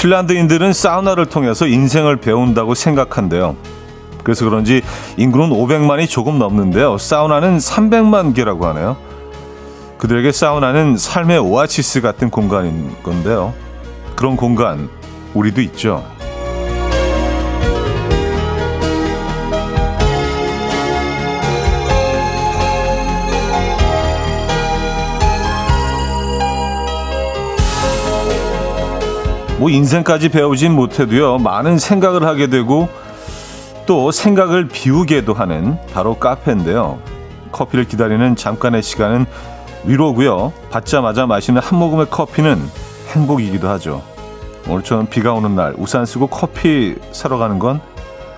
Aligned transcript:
핀란드인들은 0.00 0.72
사우나를 0.72 1.26
통해서 1.26 1.66
인생을 1.66 2.16
배운다고 2.16 2.74
생각한대요. 2.74 3.54
그래서 4.24 4.46
그런지 4.46 4.80
인구는 5.18 5.50
500만이 5.50 6.08
조금 6.08 6.38
넘는데요. 6.38 6.96
사우나는 6.96 7.58
300만 7.58 8.34
개라고 8.34 8.64
하네요. 8.68 8.96
그들에게 9.98 10.32
사우나는 10.32 10.96
삶의 10.96 11.38
오아시스 11.40 12.00
같은 12.00 12.30
공간인 12.30 12.90
건데요. 13.02 13.52
그런 14.16 14.36
공간 14.36 14.88
우리도 15.34 15.60
있죠. 15.60 16.02
뭐 29.60 29.68
인생까지 29.68 30.30
배우진 30.30 30.72
못해도요. 30.72 31.36
많은 31.36 31.76
생각을 31.76 32.24
하게 32.24 32.46
되고 32.46 32.88
또 33.84 34.10
생각을 34.10 34.68
비우게도 34.68 35.34
하는 35.34 35.76
바로 35.92 36.14
카페인데요. 36.14 36.98
커피를 37.52 37.84
기다리는 37.84 38.36
잠깐의 38.36 38.82
시간은 38.82 39.26
위로고요. 39.84 40.54
받자마자 40.70 41.26
마시는 41.26 41.60
한 41.60 41.78
모금의 41.78 42.06
커피는 42.08 42.58
행복이기도 43.08 43.68
하죠. 43.68 44.02
오늘처럼 44.66 45.08
비가 45.08 45.34
오는 45.34 45.54
날 45.54 45.74
우산 45.76 46.06
쓰고 46.06 46.28
커피 46.28 46.96
사러 47.12 47.36
가는 47.36 47.58
건 47.58 47.82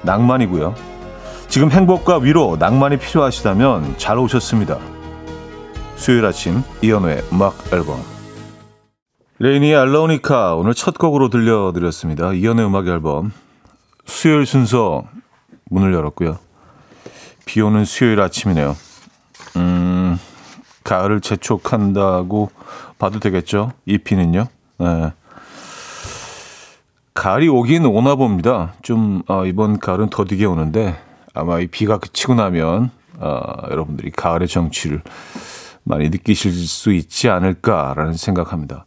낭만이고요. 0.02 0.74
지금 1.46 1.70
행복과 1.70 2.18
위로, 2.18 2.56
낭만이 2.58 2.96
필요하시다면 2.96 3.94
잘 3.96 4.18
오셨습니다. 4.18 4.76
수요일 5.94 6.26
아침 6.26 6.64
이연우의 6.82 7.22
음악 7.32 7.54
앨범 7.72 8.11
레이니의 9.42 9.74
알로니카 9.74 10.54
오늘 10.54 10.72
첫 10.72 10.96
곡으로 10.96 11.28
들려드렸습니다. 11.28 12.32
이연의 12.32 12.64
음악 12.64 12.86
앨범 12.86 13.32
수요일 14.06 14.46
순서 14.46 15.02
문을 15.64 15.92
열었고요. 15.92 16.38
비 17.44 17.60
오는 17.60 17.84
수요일 17.84 18.20
아침이네요. 18.20 18.76
음, 19.56 20.16
가을을 20.84 21.20
재촉한다고 21.20 22.52
봐도 23.00 23.18
되겠죠? 23.18 23.72
이 23.84 23.98
비는요. 23.98 24.46
네. 24.78 25.12
가을이 27.12 27.48
오긴 27.48 27.84
오나 27.86 28.14
봅니다. 28.14 28.74
좀 28.82 29.22
어, 29.26 29.44
이번 29.44 29.80
가을은 29.80 30.10
더디게 30.10 30.44
오는데 30.44 30.96
아마 31.34 31.58
이 31.58 31.66
비가 31.66 31.98
그치고 31.98 32.36
나면 32.36 32.92
어, 33.18 33.42
여러분들이 33.72 34.12
가을의 34.12 34.46
정취를 34.46 35.02
많이 35.82 36.10
느끼실 36.10 36.52
수 36.52 36.92
있지 36.92 37.28
않을까라는 37.28 38.14
생각합니다. 38.14 38.86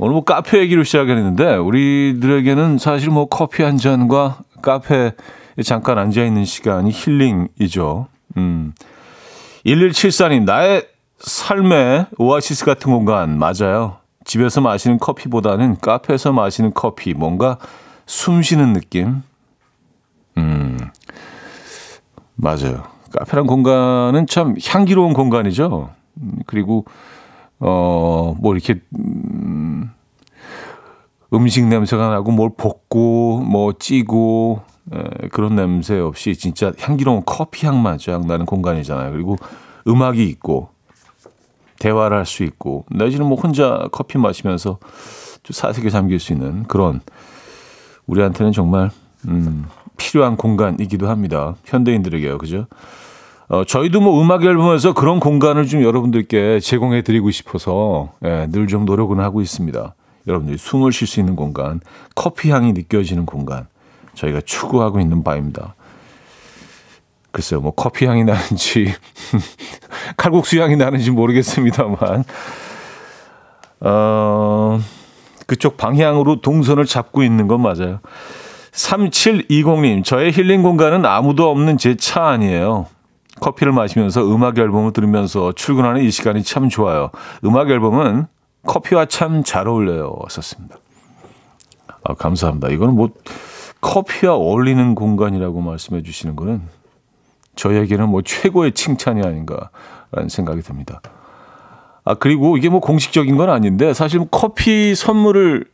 오늘 0.00 0.12
뭐 0.12 0.22
카페 0.22 0.60
얘기로 0.60 0.84
시작했는데 0.84 1.56
우리들에게는 1.56 2.78
사실 2.78 3.10
뭐 3.10 3.26
커피 3.26 3.64
한 3.64 3.76
잔과 3.76 4.38
카페에 4.62 5.12
잠깐 5.64 5.98
앉아 5.98 6.24
있는 6.24 6.44
시간이 6.44 6.92
힐링이죠. 6.92 8.06
음. 8.36 8.74
1174님 9.66 10.44
나의 10.44 10.86
삶의 11.18 12.06
오아시스 12.16 12.64
같은 12.64 12.92
공간 12.92 13.38
맞아요. 13.38 13.96
집에서 14.24 14.60
마시는 14.60 14.98
커피보다는 15.00 15.78
카페에서 15.80 16.32
마시는 16.32 16.72
커피 16.74 17.12
뭔가 17.12 17.58
숨 18.06 18.40
쉬는 18.40 18.74
느낌. 18.74 19.22
음. 20.36 20.78
맞아요. 22.36 22.84
카페란 23.18 23.48
공간은 23.48 24.28
참 24.28 24.54
향기로운 24.64 25.12
공간이죠. 25.12 25.90
음, 26.18 26.32
그리고 26.46 26.84
어, 27.60 28.34
뭐 28.38 28.54
이렇게, 28.54 28.80
음, 28.98 29.90
음식 31.32 31.64
냄새가 31.66 32.08
나고 32.08 32.30
뭘 32.32 32.50
볶고, 32.56 33.40
뭐 33.40 33.72
찌고, 33.78 34.60
에, 34.94 35.28
그런 35.28 35.56
냄새 35.56 35.98
없이 35.98 36.34
진짜 36.36 36.72
향기로운 36.78 37.22
커피 37.26 37.66
향만 37.66 37.98
쫙 37.98 38.26
나는 38.26 38.46
공간이잖아요. 38.46 39.12
그리고 39.12 39.36
음악이 39.86 40.24
있고, 40.24 40.70
대화를 41.78 42.16
할 42.16 42.24
수 42.26 42.42
있고, 42.44 42.86
내지는 42.90 43.26
뭐 43.26 43.36
혼자 43.38 43.88
커피 43.92 44.18
마시면서 44.18 44.78
좀 45.42 45.52
사색에 45.52 45.90
잠길 45.90 46.18
수 46.18 46.32
있는 46.32 46.64
그런, 46.64 47.00
우리한테는 48.06 48.52
정말, 48.52 48.90
음, 49.26 49.66
필요한 49.96 50.36
공간이기도 50.36 51.08
합니다. 51.08 51.56
현대인들에게요. 51.64 52.38
그죠? 52.38 52.66
어, 53.48 53.64
저희도 53.64 54.00
뭐 54.00 54.20
음악 54.20 54.44
앨범에서 54.44 54.92
그런 54.92 55.20
공간을 55.20 55.66
좀 55.66 55.82
여러분들께 55.82 56.60
제공해 56.60 57.02
드리고 57.02 57.30
싶어서 57.30 58.12
예, 58.24 58.46
늘 58.50 58.66
좀 58.68 58.84
노력은 58.84 59.20
하고 59.20 59.40
있습니다. 59.40 59.94
여러분들이 60.26 60.58
숨을 60.58 60.92
쉴 60.92 61.06
수 61.06 61.20
있는 61.20 61.34
공간, 61.34 61.80
커피 62.14 62.50
향이 62.50 62.74
느껴지는 62.74 63.24
공간, 63.24 63.66
저희가 64.14 64.42
추구하고 64.42 65.00
있는 65.00 65.24
바입니다. 65.24 65.74
글쎄요, 67.30 67.62
뭐 67.62 67.70
커피 67.72 68.04
향이 68.04 68.24
나는지 68.24 68.92
칼국수 70.18 70.60
향이 70.60 70.76
나는지 70.76 71.10
모르겠습니다만, 71.10 72.24
어, 73.80 74.80
그쪽 75.46 75.78
방향으로 75.78 76.42
동선을 76.42 76.84
잡고 76.84 77.22
있는 77.22 77.48
건 77.48 77.62
맞아요. 77.62 78.00
3720님, 78.72 80.04
저의 80.04 80.32
힐링 80.32 80.62
공간은 80.62 81.06
아무도 81.06 81.50
없는 81.50 81.78
제 81.78 81.94
차 81.96 82.26
아니에요. 82.26 82.86
커피를 83.40 83.72
마시면서 83.72 84.22
음악 84.32 84.58
앨범을 84.58 84.92
들으면서 84.92 85.52
출근하는 85.52 86.02
이 86.02 86.10
시간이 86.10 86.42
참 86.42 86.68
좋아요. 86.68 87.10
음악 87.44 87.70
앨범은 87.70 88.26
커피와 88.66 89.06
참 89.06 89.42
잘 89.44 89.68
어울려요. 89.68 90.16
썼습니다. 90.28 90.76
아, 92.04 92.14
감사합니다. 92.14 92.68
이거는 92.68 92.94
뭐 92.94 93.10
커피와 93.80 94.34
어울리는 94.34 94.94
공간이라고 94.94 95.60
말씀해 95.60 96.02
주시는 96.02 96.36
거는 96.36 96.62
저희에게는 97.56 98.08
뭐 98.08 98.22
최고의 98.22 98.72
칭찬이 98.72 99.22
아닌가라는 99.22 100.28
생각이 100.28 100.62
듭니다. 100.62 101.00
아, 102.04 102.14
그리고 102.14 102.56
이게 102.56 102.68
뭐 102.68 102.80
공식적인 102.80 103.36
건 103.36 103.50
아닌데 103.50 103.92
사실 103.94 104.20
커피 104.30 104.94
선물을 104.94 105.64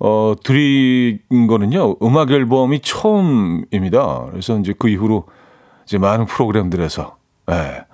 어, 0.00 0.34
드린 0.44 1.18
거는요, 1.48 1.96
음악 2.02 2.30
앨범이 2.30 2.80
처음입니다. 2.80 4.26
그래서 4.30 4.56
이제 4.58 4.72
그 4.78 4.88
이후로 4.88 5.24
이제 5.88 5.96
많은 5.96 6.26
프로그램들에서 6.26 7.16
예. 7.50 7.86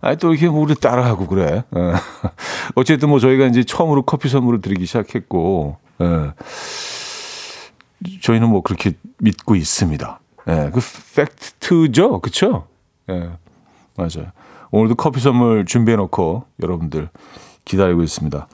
아니 0.00 0.16
또 0.16 0.32
이렇게 0.32 0.48
뭐 0.48 0.62
우리 0.62 0.74
따라하고 0.74 1.26
그래. 1.26 1.64
예. 1.76 1.92
어쨌든 2.74 3.10
뭐 3.10 3.20
저희가 3.20 3.44
이제 3.44 3.62
처음으로 3.62 4.02
커피 4.02 4.30
선물을 4.30 4.62
드리기 4.62 4.86
시작했고 4.86 5.76
예. 6.00 6.32
저희는 8.22 8.48
뭐 8.48 8.62
그렇게 8.62 8.92
믿고 9.18 9.54
있습니다. 9.54 10.20
예. 10.48 10.70
그 10.72 10.80
팩트죠, 11.14 12.20
그렇죠? 12.20 12.68
예. 13.10 13.30
맞아요. 13.96 14.32
오늘도 14.70 14.94
커피 14.94 15.20
선물 15.20 15.66
준비해 15.66 15.98
놓고 15.98 16.44
여러분들 16.62 17.10
기다리고 17.66 18.02
있습니다. 18.02 18.48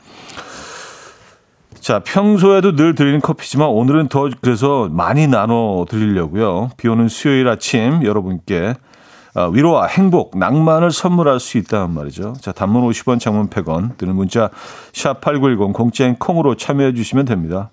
자, 1.78 2.00
평소에도 2.00 2.75
늘 2.75 2.97
드리는 2.97 3.20
커피지만 3.20 3.69
오늘은 3.69 4.09
더 4.09 4.28
그래서 4.41 4.88
많이 4.91 5.28
나눠 5.28 5.86
드리려고요. 5.88 6.70
비 6.76 6.88
오는 6.88 7.06
수요일 7.06 7.47
아침 7.47 8.03
여러분께 8.03 8.75
어, 8.75 8.88
위로와 9.47 9.87
행복, 9.87 10.37
낭만을 10.37 10.91
선물할 10.91 11.41
수 11.41 11.59
있다는 11.59 11.91
말이죠. 11.91 12.34
자, 12.41 12.53
단문 12.53 12.82
50원, 12.88 13.21
장문 13.21 13.49
100원, 13.49 13.97
드는 13.97 14.15
문자 14.15 14.50
샵 14.93 15.21
8910 15.21 15.72
공짜인 15.72 16.16
콩으로 16.16 16.57
참여해 16.57 16.95
주시면 16.95 17.24
됩니다. 17.24 17.71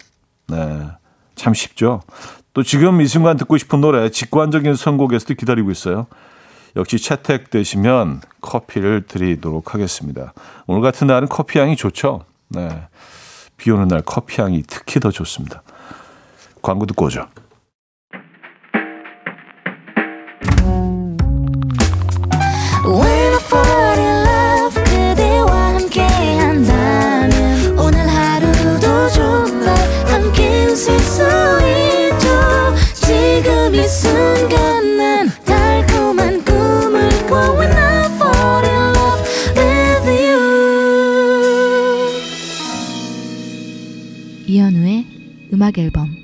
네. 0.47 0.87
참 1.35 1.53
쉽죠. 1.53 2.01
또 2.53 2.63
지금 2.63 3.01
이 3.01 3.07
순간 3.07 3.35
듣고 3.37 3.57
싶은 3.57 3.81
노래 3.81 4.09
직관적인 4.09 4.75
선곡에서도 4.75 5.33
기다리고 5.33 5.71
있어요. 5.71 6.07
역시 6.75 6.97
채택되시면 6.97 8.21
커피를 8.41 9.03
드리도록 9.07 9.73
하겠습니다. 9.73 10.33
오늘 10.67 10.81
같은 10.81 11.07
날은 11.07 11.27
커피 11.29 11.59
향이 11.59 11.75
좋죠. 11.75 12.25
네. 12.49 12.69
비 13.57 13.71
오는 13.71 13.87
날 13.87 14.01
커피 14.01 14.41
향이 14.41 14.63
특히 14.67 14.99
더 14.99 15.11
좋습니다. 15.11 15.63
광고 16.61 16.85
듣고 16.85 17.05
오죠. 17.05 17.27
음악 45.65 45.79
앨범 45.79 46.15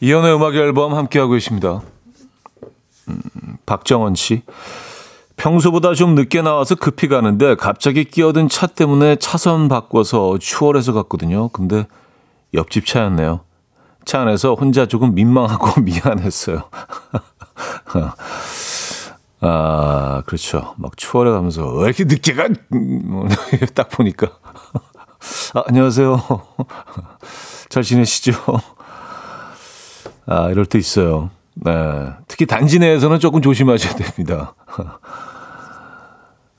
이연의 0.00 0.34
음악 0.34 0.56
앨범 0.56 0.94
함께하고 0.94 1.34
계십니다. 1.34 1.82
음, 3.08 3.20
박정원 3.64 4.16
씨. 4.16 4.42
평소보다 5.36 5.94
좀 5.94 6.16
늦게 6.16 6.42
나와서 6.42 6.74
급히 6.74 7.06
가는데 7.06 7.54
갑자기 7.54 8.04
끼어든 8.04 8.48
차 8.48 8.66
때문에 8.66 9.14
차선 9.16 9.68
바꿔서 9.68 10.36
추월해서 10.38 10.92
갔거든요. 10.92 11.48
근데 11.50 11.86
옆집 12.54 12.86
차였네요. 12.86 13.40
차 14.04 14.22
안에서 14.22 14.54
혼자 14.54 14.86
조금 14.86 15.14
민망하고 15.14 15.80
미안했어요. 15.82 16.64
아, 19.40 20.22
그렇죠. 20.26 20.74
막 20.78 20.96
추월해 20.96 21.30
가면서 21.30 21.72
왜 21.74 21.86
이렇게 21.86 22.04
늦게 22.04 22.34
가? 22.34 22.48
뭐, 22.68 23.28
딱 23.74 23.88
보니까. 23.90 24.28
아, 25.54 25.62
안녕하세요. 25.66 26.18
잘 27.68 27.82
지내시죠? 27.82 28.32
아, 30.26 30.48
이럴 30.50 30.66
때 30.66 30.78
있어요. 30.78 31.30
네. 31.54 31.72
특히 32.28 32.46
단지 32.46 32.78
내에서는 32.78 33.18
조금 33.18 33.42
조심하셔야 33.42 33.94
됩니다. 33.94 34.54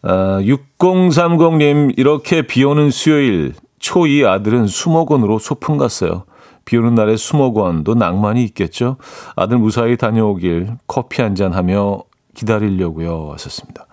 아, 0.03 0.39
6030님, 0.41 1.97
이렇게 1.97 2.43
비 2.43 2.63
오는 2.63 2.91
수요일, 2.91 3.53
초2 3.79 4.25
아들은 4.27 4.67
수목원으로 4.67 5.39
소풍 5.39 5.77
갔어요. 5.77 6.25
비 6.65 6.77
오는 6.77 6.95
날에 6.95 7.15
수목원도 7.17 7.95
낭만이 7.95 8.43
있겠죠? 8.45 8.97
아들 9.35 9.57
무사히 9.57 9.97
다녀오길 9.97 10.77
커피 10.85 11.21
한 11.21 11.33
잔 11.35 11.53
하며 11.53 12.03
기다리려고요. 12.41 13.25
왔었습니다. 13.25 13.85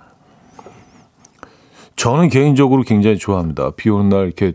저는 1.96 2.28
개인적으로 2.28 2.82
굉장히 2.82 3.16
좋아합니다. 3.18 3.70
비 3.70 3.88
오는 3.88 4.08
날 4.10 4.26
이렇게, 4.26 4.52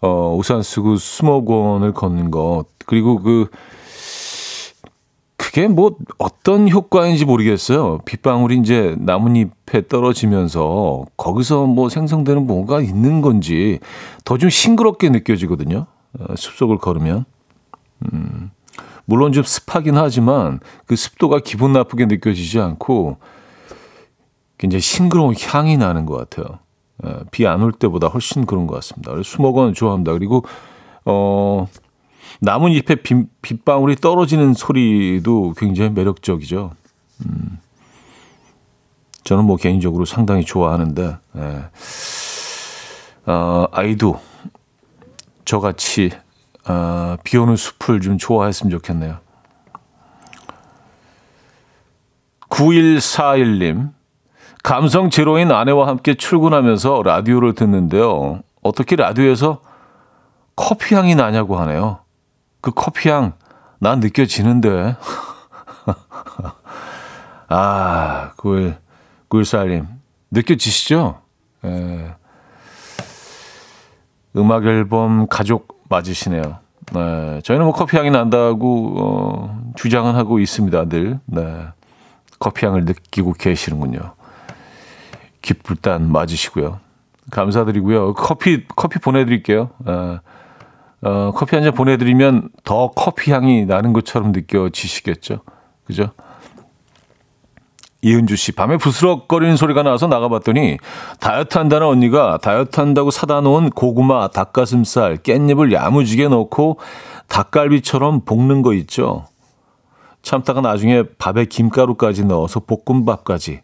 어, 0.00 0.34
우산 0.36 0.62
쓰고 0.62 0.96
수목원을 0.96 1.92
걷는 1.92 2.30
것. 2.30 2.64
그리고 2.86 3.20
그, 3.22 3.48
그게 5.36 5.68
뭐 5.68 5.96
어떤 6.18 6.68
효과인지 6.68 7.24
모르겠어요. 7.24 7.98
빗방울이 8.04 8.58
이제 8.58 8.94
나뭇잎에 8.98 9.86
떨어지면서 9.88 11.04
거기서 11.16 11.66
뭐 11.66 11.88
생성되는 11.88 12.46
뭔가 12.46 12.80
있는 12.80 13.20
건지 13.20 13.78
더 14.24 14.36
좀 14.38 14.50
싱그럽게 14.50 15.08
느껴지거든요. 15.10 15.86
어, 16.18 16.34
숲속을 16.36 16.78
걸으면. 16.78 17.24
음, 18.12 18.50
물론 19.04 19.32
좀 19.32 19.42
습하긴 19.44 19.96
하지만 19.96 20.60
그 20.86 20.96
습도가 20.96 21.40
기분 21.40 21.72
나쁘게 21.72 22.06
느껴지지 22.06 22.60
않고 22.60 23.18
굉장히 24.58 24.80
싱그러운 24.80 25.34
향이 25.38 25.76
나는 25.76 26.06
것 26.06 26.16
같아요. 26.16 26.58
어, 27.02 27.20
비안 27.30 27.62
올 27.62 27.72
때보다 27.72 28.08
훨씬 28.08 28.46
그런 28.46 28.66
것 28.66 28.74
같습니다. 28.76 29.12
수목원 29.22 29.74
좋아합니다. 29.74 30.12
그리고 30.12 30.44
어 31.04 31.66
나뭇잎에 32.40 32.96
빗, 32.96 33.28
빗방울이 33.42 33.96
떨어지는 33.96 34.54
소리도 34.54 35.54
굉장히 35.56 35.90
매력적이죠. 35.90 36.72
음. 37.26 37.58
저는 39.24 39.44
뭐 39.44 39.56
개인적으로 39.56 40.04
상당히 40.04 40.44
좋아하는데, 40.44 41.16
예. 41.36 41.64
어, 43.26 43.66
아이도 43.70 44.18
저같이 45.44 46.10
어, 46.70 47.16
비 47.24 47.36
오는 47.36 47.56
숲을 47.56 48.00
좀 48.00 48.18
좋아했으면 48.18 48.70
좋겠네요. 48.70 49.18
9141님, 52.48 53.92
감성 54.62 55.10
제로인 55.10 55.50
아내와 55.50 55.88
함께 55.88 56.14
출근하면서 56.14 57.02
라디오를 57.04 57.54
듣는데요. 57.54 58.40
어떻게 58.62 58.96
라디오에서 58.96 59.62
커피 60.56 60.94
향이 60.94 61.14
나냐고 61.14 61.58
하네요. 61.58 62.00
그 62.60 62.70
커피 62.70 63.08
향 63.08 63.40
난 63.80 63.98
느껴지는데. 64.00 64.96
아, 67.48 68.32
굴, 68.36 68.76
굴살님. 69.28 69.88
느껴지시죠? 70.30 71.20
예. 71.64 72.14
음악 74.36 74.66
앨범 74.66 75.26
가족 75.26 75.82
맞으시네요. 75.88 76.59
네. 76.92 77.40
저희는 77.42 77.64
뭐 77.66 77.74
커피 77.74 77.96
향이 77.96 78.10
난다고, 78.10 78.94
어, 78.98 79.60
주장은 79.76 80.14
하고 80.14 80.38
있습니다, 80.38 80.86
늘. 80.88 81.18
네. 81.26 81.66
커피 82.38 82.66
향을 82.66 82.84
느끼고 82.84 83.34
계시는군요. 83.34 84.14
기쁠단 85.42 86.10
맞으시고요. 86.10 86.80
감사드리고요. 87.30 88.14
커피, 88.14 88.66
커피 88.76 88.98
보내드릴게요. 88.98 89.70
예. 89.88 90.20
어, 91.02 91.32
커피 91.34 91.56
한 91.56 91.64
잔 91.64 91.72
보내드리면 91.72 92.50
더 92.64 92.90
커피 92.90 93.32
향이 93.32 93.64
나는 93.66 93.92
것처럼 93.92 94.32
느껴지시겠죠. 94.32 95.40
그죠? 95.86 96.10
이은주 98.02 98.36
씨, 98.36 98.52
밤에 98.52 98.78
부스럭거리는 98.78 99.56
소리가 99.56 99.82
나서 99.82 100.06
나가봤더니 100.06 100.78
다이어트 101.20 101.58
한다는 101.58 101.86
언니가 101.86 102.38
다이어트 102.38 102.80
한다고 102.80 103.10
사다 103.10 103.42
놓은 103.42 103.70
고구마, 103.70 104.28
닭가슴살, 104.28 105.18
깻잎을 105.18 105.72
야무지게 105.72 106.28
넣고 106.28 106.78
닭갈비처럼 107.28 108.24
볶는 108.24 108.62
거 108.62 108.72
있죠. 108.74 109.26
참다가 110.22 110.60
나중에 110.60 111.04
밥에 111.18 111.44
김가루까지 111.44 112.24
넣어서 112.24 112.60
볶음밥까지. 112.60 113.60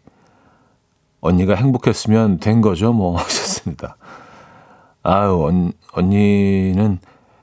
언니가 1.19 1.55
행복했으면 1.55 2.39
된 2.39 2.61
거죠, 2.61 2.93
뭐. 2.93 3.17
하셨습니다. 3.17 3.97
아유, 5.03 5.45
언, 5.45 5.71
언니는 5.93 6.99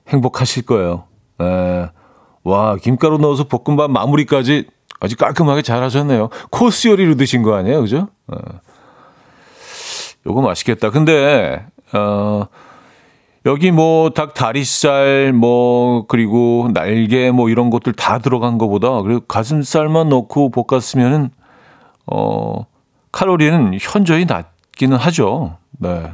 행복하실 0.08 0.66
거예요. 0.66 1.04
에, 1.40 1.88
와, 2.44 2.76
김가루 2.76 3.18
넣어서 3.18 3.44
볶음밥 3.44 3.90
마무리까지 3.90 4.66
아주 5.04 5.16
깔끔하게 5.16 5.62
잘 5.62 5.82
하셨네요. 5.82 6.30
코스 6.50 6.88
요리로 6.88 7.14
드신 7.16 7.42
거 7.42 7.54
아니에요? 7.54 7.80
그죠? 7.80 8.08
어. 8.26 8.36
요거 10.26 10.40
맛있겠다. 10.42 10.90
근데, 10.90 11.64
어, 11.92 12.46
여기 13.46 13.70
뭐 13.70 14.08
닭 14.10 14.32
다리살 14.32 15.34
뭐 15.34 16.06
그리고 16.06 16.70
날개 16.72 17.30
뭐 17.30 17.50
이런 17.50 17.68
것들 17.68 17.92
다 17.92 18.18
들어간 18.18 18.56
거보다 18.56 19.02
그리고 19.02 19.20
가슴살만 19.28 20.08
넣고 20.08 20.50
볶았으면은 20.50 21.28
어 22.06 22.64
칼로리는 23.12 23.76
현저히 23.80 24.24
낮기는 24.24 24.96
하죠. 24.96 25.58
네. 25.72 26.10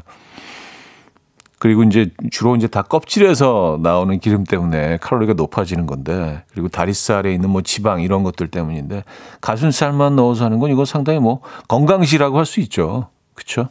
그리고 1.61 1.83
이제 1.83 2.11
주로 2.31 2.57
이제 2.57 2.67
다 2.67 2.81
껍질에서 2.81 3.79
나오는 3.83 4.19
기름 4.19 4.45
때문에 4.45 4.97
칼로리가 4.97 5.35
높아지는 5.35 5.87
건데 5.87 6.43
그리고 6.51 6.69
다리살에 6.69 7.35
있는 7.35 7.51
뭐 7.51 7.61
지방 7.61 8.01
이런 8.01 8.23
것들 8.23 8.49
때문인데 8.49 9.05
가슴살만 9.43 10.17
넣어서 10.17 10.47
하는 10.47 10.59
건 10.59 10.71
이거 10.71 10.87
상당히 10.87 11.21
뭐 11.21 11.43
건강식이라고 11.69 12.39
할 12.39 12.47
수 12.47 12.61
있죠. 12.61 13.09
그렇죠? 13.35 13.69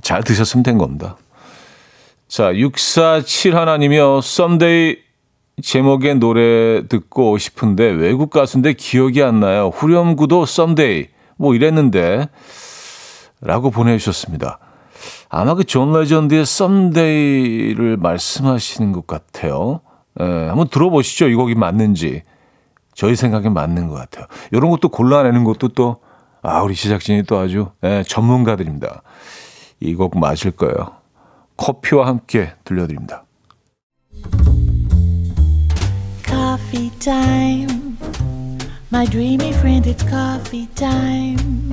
잘 0.00 0.22
드셨으면 0.22 0.62
된 0.62 0.78
겁니다. 0.78 1.16
자, 2.26 2.54
647 2.54 3.54
하나님이요. 3.54 4.22
Someday 4.22 4.96
제목의 5.62 6.16
노래 6.16 6.88
듣고 6.88 7.36
싶은데 7.36 7.84
외국 7.84 8.30
가수인데 8.30 8.72
기억이 8.72 9.22
안 9.22 9.40
나요. 9.40 9.70
후렴구도 9.74 10.46
Someday 10.46 11.08
뭐 11.36 11.54
이랬는데 11.54 12.28
라고 13.42 13.70
보내주셨습니다. 13.70 14.58
아마 15.36 15.54
그 15.54 15.64
존 15.64 15.92
레전드의 15.92 16.46
Someday를 16.46 17.96
말씀하시는 17.96 18.92
것 18.92 19.06
같아요. 19.08 19.80
예, 20.20 20.24
한번 20.24 20.68
들어보시죠. 20.68 21.28
이 21.28 21.34
곡이 21.34 21.56
맞는지. 21.56 22.22
저희 22.94 23.16
생각에 23.16 23.48
맞는 23.48 23.88
것 23.88 23.94
같아요. 23.94 24.26
이런 24.52 24.70
것도 24.70 24.90
골라내는 24.90 25.42
것도 25.42 25.68
또, 25.68 25.96
아, 26.42 26.62
우리 26.62 26.76
제작진이 26.76 27.24
또 27.24 27.38
아주 27.38 27.66
예, 27.82 28.04
전문가들입니다. 28.06 29.02
이 29.80 29.94
곡 29.96 30.16
맞을 30.18 30.52
거예요. 30.52 30.74
커피와 31.56 32.06
함께 32.06 32.52
들려드립니다. 32.64 33.24
Coffee. 36.24 37.66
My 38.92 39.04
dreamy 39.06 39.50
friend, 39.50 39.90
it's 39.90 40.08
coffee 40.08 40.68
time. 40.76 41.72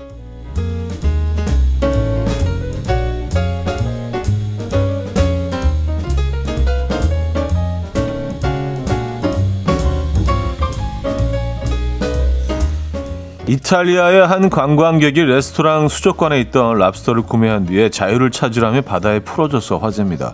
이탈리아의 13.51 14.25
한 14.25 14.49
관광객이 14.49 15.25
레스토랑 15.25 15.89
수족관에 15.89 16.39
있던 16.39 16.77
랍스터를 16.77 17.23
구매한 17.23 17.65
뒤에 17.65 17.89
자유를 17.89 18.31
찾으라며 18.31 18.79
바다에 18.79 19.19
풀어져서 19.19 19.77
화제입니다. 19.79 20.33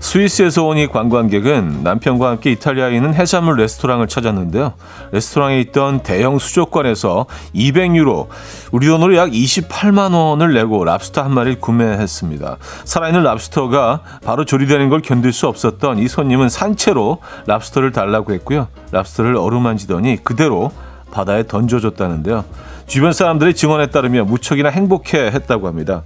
스위스에서 0.00 0.64
온 0.64 0.76
이 0.76 0.88
관광객은 0.88 1.84
남편과 1.84 2.30
함께 2.30 2.50
이탈리아에 2.50 2.96
있는 2.96 3.14
해산물 3.14 3.58
레스토랑을 3.58 4.08
찾았는데요. 4.08 4.72
레스토랑에 5.12 5.60
있던 5.60 6.02
대형 6.02 6.40
수족관에서 6.40 7.26
200유로, 7.54 8.26
우리 8.72 8.88
돈으로 8.88 9.14
약 9.14 9.30
28만 9.30 10.12
원을 10.12 10.52
내고 10.54 10.84
랍스터 10.84 11.22
한 11.22 11.34
마리를 11.34 11.60
구매했습니다. 11.60 12.56
살아있는 12.84 13.22
랍스터가 13.22 14.00
바로 14.24 14.44
조리되는 14.44 14.88
걸 14.88 15.00
견딜 15.00 15.32
수 15.32 15.46
없었던 15.46 16.00
이 16.00 16.08
손님은 16.08 16.48
산채로 16.48 17.18
랍스터를 17.46 17.92
달라고 17.92 18.32
했고요. 18.32 18.66
랍스터를 18.90 19.36
어루만지더니 19.36 20.24
그대로 20.24 20.72
바다에 21.10 21.46
던져줬다는데요. 21.46 22.44
주변 22.86 23.12
사람들의 23.12 23.54
증언에 23.54 23.88
따르면 23.88 24.26
무척이나 24.26 24.70
행복해 24.70 25.26
했다고 25.26 25.66
합니다. 25.66 26.02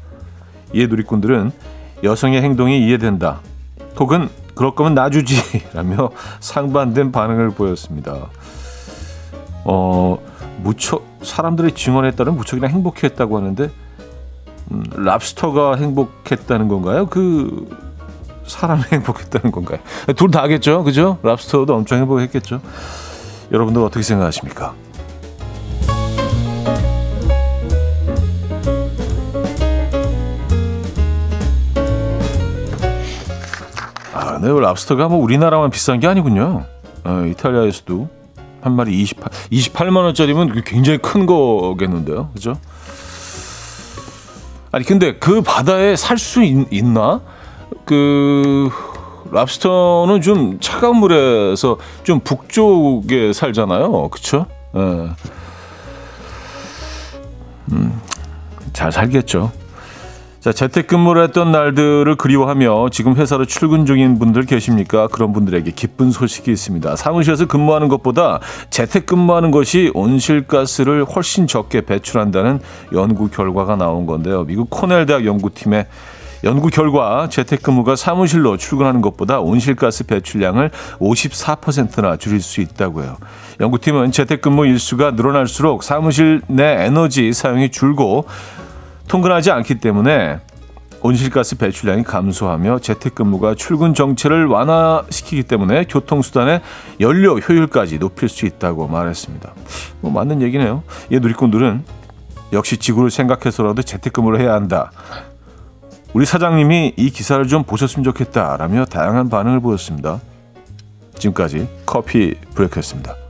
이에 0.75 0.87
누리꾼들은 0.87 1.53
여성의 2.03 2.43
행동이 2.43 2.87
이해된다. 2.87 3.41
혹은 3.99 4.29
그럴 4.55 4.75
거면 4.75 4.95
놔주지 4.95 5.71
라며 5.75 6.11
상반된 6.41 7.13
반응을 7.13 7.51
보였습니다. 7.51 8.29
어, 9.65 10.19
무척 10.59 11.05
사람들의 11.23 11.73
증언에 11.73 12.13
따른 12.13 12.37
무척이나 12.37 12.67
행복했다고 12.67 13.37
하는데 13.37 13.71
음, 14.71 14.85
랍스터가 14.95 15.77
행복했다는 15.77 16.69
건가요? 16.69 17.07
그 17.07 17.69
사람이 18.47 18.83
행복했다는 18.93 19.53
건가요? 19.53 19.79
둘 20.17 20.31
다겠죠, 20.31 20.83
그죠? 20.85 21.19
랍스터도 21.23 21.75
엄청 21.75 21.99
행복했겠죠. 21.99 22.61
여러분들 23.53 23.83
어떻게 23.83 24.03
생각하십니까? 24.03 24.75
네, 34.43 34.49
랍스터가 34.49 35.07
뭐 35.07 35.19
우리나라만 35.19 35.71
비싼 35.71 36.01
게 36.01 36.09
아니군요. 36.09 36.65
어, 37.05 37.25
이탈리아에서도 37.31 38.09
한 38.61 38.73
마리 38.75 39.01
28, 39.01 39.29
28만 39.53 39.99
원짜리면 39.99 40.63
굉장히 40.65 40.99
큰 40.99 41.27
거겠는데요. 41.27 42.31
그죠? 42.35 42.59
아니 44.73 44.85
근데 44.85 45.17
그 45.19 45.43
바다에 45.43 45.95
살 45.95 46.19
수 46.19 46.43
있나? 46.43 47.21
그 47.85 48.69
랍스터는 49.31 50.21
좀 50.23 50.59
차가운 50.59 50.97
물에서 50.97 51.79
좀 52.03 52.19
북쪽에 52.19 53.33
살잖아요. 53.33 54.09
그렇죠? 54.09 54.47
예. 54.75 54.81
음, 57.71 58.01
잘 58.73 58.91
살겠죠. 58.91 59.53
자, 60.43 60.51
재택근무를 60.51 61.23
했던 61.23 61.53
날들을 61.53 62.17
그리워하며 62.17 62.89
지금 62.91 63.15
회사로 63.15 63.45
출근 63.45 63.87
중인 63.87 64.19
분들 64.19 64.45
계십니까? 64.45 65.07
그런 65.07 65.33
분들에게 65.33 65.71
기쁜 65.71 66.11
소식이 66.11 66.51
있습니다. 66.51 66.97
사무실에서 66.97 67.47
근무하는 67.47 67.87
것보다 67.87 68.41
재택근무하는 68.69 69.53
것이 69.53 69.93
온실가스를 69.95 71.05
훨씬 71.05 71.47
적게 71.47 71.83
배출한다는 71.83 72.59
연구 72.93 73.29
결과가 73.31 73.77
나온 73.77 74.05
건데요. 74.05 74.43
미국 74.43 74.69
코넬 74.69 75.07
대학 75.07 75.25
연구팀의 75.25 75.87
연구 76.43 76.71
결과 76.71 77.29
재택근무가 77.29 77.95
사무실로 77.95 78.57
출근하는 78.57 79.01
것보다 79.01 79.39
온실가스 79.39 80.07
배출량을 80.07 80.73
54%나 80.99 82.17
줄일 82.17 82.41
수 82.41 82.61
있다고 82.61 83.05
해요. 83.05 83.17
연구팀은 83.61 84.11
재택근무 84.11 84.67
일수가 84.67 85.13
늘어날수록 85.13 85.85
사무실 85.85 86.41
내 86.49 86.85
에너지 86.85 87.33
사용이 87.33 87.71
줄고 87.71 88.27
통근하지 89.09 89.51
않기 89.51 89.77
때문에 89.77 90.41
온실가스 91.03 91.57
배출량이 91.59 92.05
감소하며 92.05 92.79
재택근무가 92.79 93.55
출근 93.55 93.93
정체를 93.93 94.47
완화시키기 94.47 95.43
때문에 95.43 95.85
교통수단의 95.85 96.61
연료 97.01 97.39
효율까지 97.39 97.99
높일 97.99 98.29
수 98.29 98.47
있다고 98.47 98.87
말했습니다. 98.87 99.53
뭐 100.01 100.13
맞는 100.13 100.43
얘기네요. 100.43 100.85
이 101.11 101.19
누리꾼들은 101.19 101.85
역시 102.53 102.77
지구를 102.77 103.11
생각해서라도 103.11 103.83
재택근무를 103.83 104.41
해야 104.41 104.55
한다. 104.55 104.93
우리 106.13 106.27
사장님이 106.27 106.95
이 106.97 107.11
기사를 107.11 107.47
좀 107.49 107.65
보셨으면 107.65 108.05
좋겠다라며 108.05 108.85
다양한 108.85 109.29
반응을 109.29 109.61
보였습니다. 109.61 110.21
지금까지 111.15 111.69
커피 111.87 112.35
브레이크였습니다. 112.55 113.22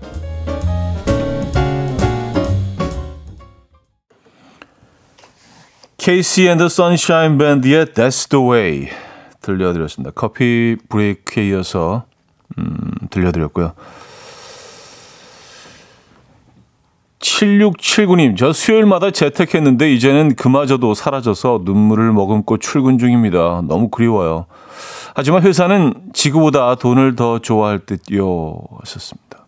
케이시 6.02 6.48
앤더 6.48 6.68
선샤인 6.68 7.38
밴드의 7.38 7.86
That's 7.86 8.28
the 8.28 8.44
Way 8.44 8.88
들려드렸습니다. 9.40 10.10
커피 10.12 10.76
브레이크에 10.88 11.50
이어서 11.50 12.06
음, 12.58 12.90
들려드렸고요. 13.08 13.72
7679님, 17.20 18.36
저 18.36 18.52
수요일마다 18.52 19.12
재택했는데 19.12 19.92
이제는 19.92 20.34
그마저도 20.34 20.94
사라져서 20.94 21.60
눈물을 21.64 22.12
머금고 22.12 22.56
출근 22.56 22.98
중입니다. 22.98 23.62
너무 23.68 23.88
그리워요. 23.88 24.46
하지만 25.14 25.44
회사는 25.44 25.94
지구보다 26.12 26.74
돈을 26.74 27.14
더 27.14 27.38
좋아할 27.38 27.78
듯요. 27.78 28.58
하셨습니다. 28.80 29.46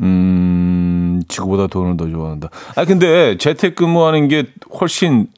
음, 0.00 1.22
지구보다 1.28 1.68
돈을 1.68 1.96
더 1.96 2.10
좋아한다. 2.10 2.48
아, 2.74 2.84
근데 2.84 3.38
재택근무하는 3.38 4.26
게 4.26 4.46
훨씬 4.80 5.28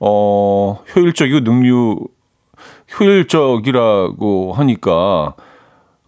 어, 0.00 0.82
효율적이고 0.94 1.40
능률, 1.40 1.96
효율적이라고 2.98 4.52
하니까, 4.52 5.34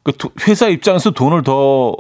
그 0.03 0.13
회사 0.49 0.69
입장에서 0.69 1.11
돈을 1.11 1.43
더 1.43 1.95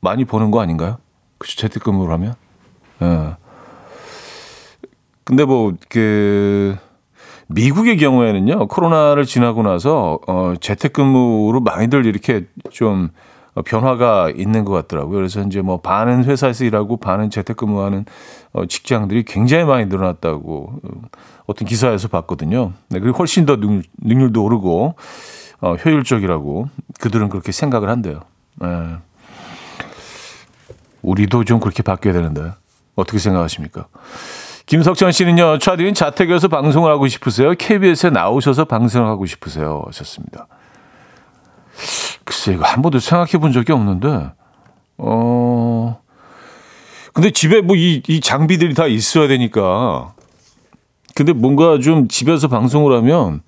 많이 0.00 0.24
버는 0.24 0.50
거 0.50 0.60
아닌가요? 0.60 0.98
그죠 1.38 1.56
재택근무를 1.56 2.12
하면? 2.14 2.34
예. 3.02 3.36
근데 5.24 5.44
뭐, 5.44 5.72
그, 5.88 6.76
미국의 7.48 7.96
경우에는요, 7.98 8.68
코로나를 8.68 9.24
지나고 9.24 9.62
나서, 9.62 10.18
어, 10.26 10.54
재택근무로 10.60 11.60
많이들 11.60 12.06
이렇게 12.06 12.46
좀, 12.70 13.04
어, 13.04 13.10
변화가 13.62 14.30
있는 14.34 14.64
것 14.64 14.72
같더라고요. 14.72 15.16
그래서 15.16 15.40
이제 15.42 15.60
뭐 15.60 15.80
반은 15.80 16.24
회사에서 16.24 16.64
일하고 16.64 16.96
반은 16.96 17.30
재택근무하는 17.30 18.04
어, 18.52 18.66
직장들이 18.66 19.24
굉장히 19.24 19.64
많이 19.64 19.86
늘어났다고 19.86 20.80
어, 20.82 20.88
어떤 21.46 21.68
기사에서 21.68 22.08
봤거든요. 22.08 22.72
네, 22.88 22.98
그리고 22.98 23.18
훨씬 23.18 23.46
더 23.46 23.56
능률, 23.56 23.82
능률도 23.98 24.42
오르고 24.42 24.96
어, 25.60 25.74
효율적이라고 25.74 26.68
그들은 27.00 27.28
그렇게 27.28 27.52
생각을 27.52 27.88
한대요. 27.88 28.20
네. 28.60 28.96
우리도 31.02 31.44
좀 31.44 31.60
그렇게 31.60 31.82
바뀌어야 31.82 32.14
되는데 32.14 32.52
어떻게 32.96 33.18
생각하십니까? 33.18 33.86
김석천 34.66 35.12
씨는요, 35.12 35.58
차디는 35.58 35.92
자택에서 35.94 36.48
방송을 36.48 36.90
하고 36.90 37.06
싶으세요? 37.06 37.54
KBS에 37.54 38.10
나오셔서 38.10 38.64
방송을 38.64 39.06
하고 39.06 39.26
싶으세요? 39.26 39.82
하셨습니다. 39.86 40.46
글쎄, 42.24 42.54
이거 42.54 42.64
한 42.64 42.82
번도 42.82 42.98
생각해 43.00 43.32
본 43.38 43.52
적이 43.52 43.72
없는데, 43.72 44.30
어, 44.98 46.00
근데 47.12 47.30
집에 47.30 47.60
뭐 47.60 47.76
이, 47.76 48.02
이 48.08 48.20
장비들이 48.20 48.74
다 48.74 48.86
있어야 48.86 49.28
되니까. 49.28 50.14
근데 51.14 51.32
뭔가 51.32 51.78
좀 51.78 52.08
집에서 52.08 52.48
방송을 52.48 52.96
하면 52.96 53.42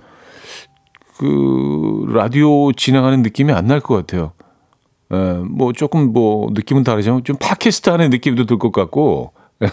그 1.19 2.07
라디오 2.13 2.73
진행하는 2.73 3.23
느낌이 3.23 3.53
안 3.53 3.67
날 3.67 3.81
것 3.81 3.95
같아요. 3.97 4.33
에, 5.13 5.17
예, 5.17 5.33
뭐 5.39 5.73
조금 5.73 6.13
뭐 6.13 6.49
느낌은 6.53 6.85
다르지만 6.85 7.25
좀 7.25 7.37
팟캐스트 7.39 7.91
하는 7.91 8.11
느낌도 8.11 8.47
들 8.47 8.59
것 8.59 8.71
같고. 8.73 9.33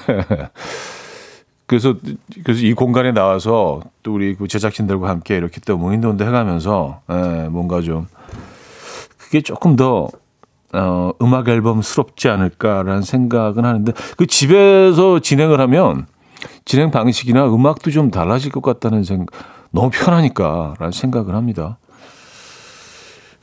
그래서 1.66 1.96
그래서 2.44 2.62
이 2.66 2.74
공간에 2.74 3.12
나와서 3.12 3.82
또 4.04 4.14
우리 4.14 4.36
그 4.36 4.48
제작진들과 4.48 5.10
함께 5.10 5.36
이렇게 5.38 5.60
또 5.66 5.78
무인도운도 5.78 6.26
해가면서 6.26 7.02
에, 7.10 7.14
예, 7.46 7.50
뭔가 7.50 7.82
좀 7.82 8.08
그게 9.34 9.42
조금 9.42 9.76
더 9.76 10.10
어, 10.74 11.12
음악 11.20 11.50
앨범스럽지 11.50 12.30
않을까라는 12.30 13.02
생각은 13.02 13.66
하는데 13.66 13.92
그 14.16 14.28
집에서 14.28 15.18
진행을 15.18 15.60
하면 15.60 16.06
진행 16.66 16.92
방식이나 16.92 17.48
음악도 17.48 17.90
좀 17.90 18.12
달라질 18.12 18.52
것 18.52 18.62
같다는 18.62 19.04
생각 19.04 19.30
너무 19.72 19.90
편하니까라는 19.90 20.92
생각을 20.92 21.34
합니다. 21.34 21.80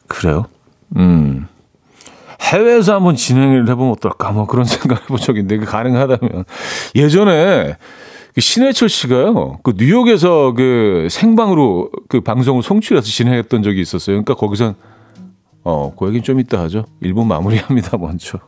그래요? 0.07 0.47
음. 0.95 1.49
해외에서 2.41 2.95
한번 2.95 3.17
진행을 3.17 3.69
해보면 3.69 3.91
어떨까? 3.91 4.31
뭐 4.31 4.47
그런 4.47 4.63
생각 4.65 5.03
해본 5.03 5.17
적이 5.19 5.41
있는데, 5.41 5.65
그 5.65 5.69
가능하다면. 5.69 6.45
예전에 6.95 7.77
그 8.33 8.41
신해철 8.41 8.89
씨가요, 8.89 9.59
그 9.65 9.75
뉴욕에서 9.77 10.53
그 10.53 11.09
생방으로 11.11 11.91
그 12.09 12.21
방송을 12.21 12.63
송출해서 12.63 13.05
진행했던 13.09 13.65
적이 13.65 13.81
있었어요. 13.81 14.23
그러니까 14.23 14.35
거기서 14.35 14.75
어, 15.65 15.95
그 15.97 16.07
얘기는 16.07 16.23
좀 16.23 16.41
이따 16.41 16.61
하죠. 16.63 16.85
1부 17.03 17.25
마무리합니다, 17.25 17.97
먼저. 17.99 18.39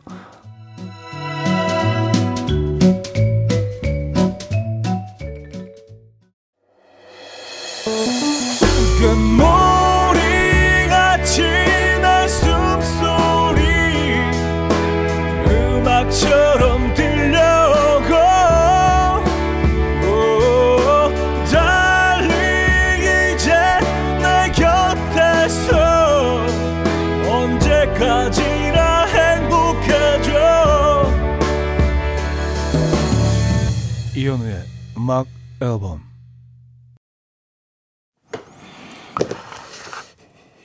음악 35.03 35.27
앨범 35.61 35.99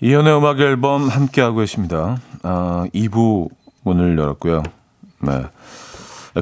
이현우의 0.00 0.36
음악 0.38 0.60
앨범 0.60 1.08
함께 1.08 1.40
하고 1.40 1.56
계십니다. 1.56 2.18
아, 2.44 2.86
2부 2.94 3.48
문을 3.82 4.16
열었고요. 4.16 4.62
네. 5.22 5.42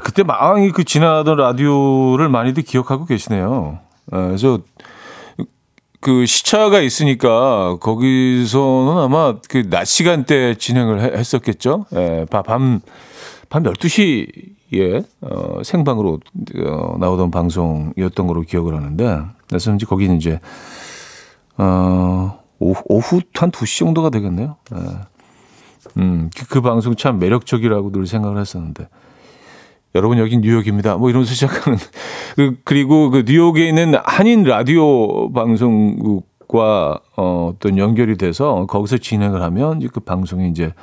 그때 0.02 0.24
망이 0.24 0.72
그 0.72 0.84
지나던 0.84 1.38
라디오를 1.38 2.28
많이들 2.28 2.64
기억하고 2.64 3.06
계시네요. 3.06 3.78
네, 4.12 4.26
그래서 4.26 4.58
그 6.02 6.26
시차가 6.26 6.80
있으니까 6.80 7.78
거기서는 7.80 8.98
아마 8.98 9.36
그 9.48 9.70
낮 9.70 9.86
시간대 9.86 10.54
진행을 10.56 11.16
했었겠죠. 11.16 11.86
예, 11.94 12.26
밤, 12.30 12.82
밤 13.48 13.62
12시에 13.62 15.04
어, 15.20 15.62
생방으로 15.62 16.20
어, 16.66 16.96
나오던 16.98 17.30
방송이었던 17.30 18.26
걸로 18.26 18.42
기억을 18.42 18.74
하는데, 18.74 19.22
그래서 19.48 19.74
이제 19.74 19.86
거기는 19.86 20.16
이제, 20.16 20.40
어, 21.56 22.38
오후, 22.58 22.82
오후 22.86 23.20
한 23.34 23.50
2시 23.50 23.78
정도가 23.78 24.10
되겠네요. 24.10 24.56
예. 24.74 24.80
음, 25.98 26.30
그, 26.36 26.46
그 26.46 26.60
방송 26.60 26.94
참 26.96 27.18
매력적이라고 27.18 27.92
늘 27.92 28.06
생각을 28.06 28.38
했었는데. 28.40 28.88
여러분 29.96 30.18
여기 30.18 30.36
뉴욕입니다. 30.36 30.96
뭐 30.98 31.08
이러면서 31.08 31.32
시작하는 31.32 31.78
그 32.36 32.58
그리고 32.64 33.08
그 33.08 33.24
뉴욕에 33.26 33.66
있는 33.66 33.94
한인 34.04 34.42
라디오 34.42 35.32
방송국과 35.32 37.00
어, 37.16 37.52
어떤 37.54 37.78
연결이 37.78 38.18
돼서 38.18 38.66
거기서 38.66 38.98
진행을 38.98 39.40
하면 39.40 39.80
그 39.88 40.00
방송이 40.00 40.50
이제 40.50 40.74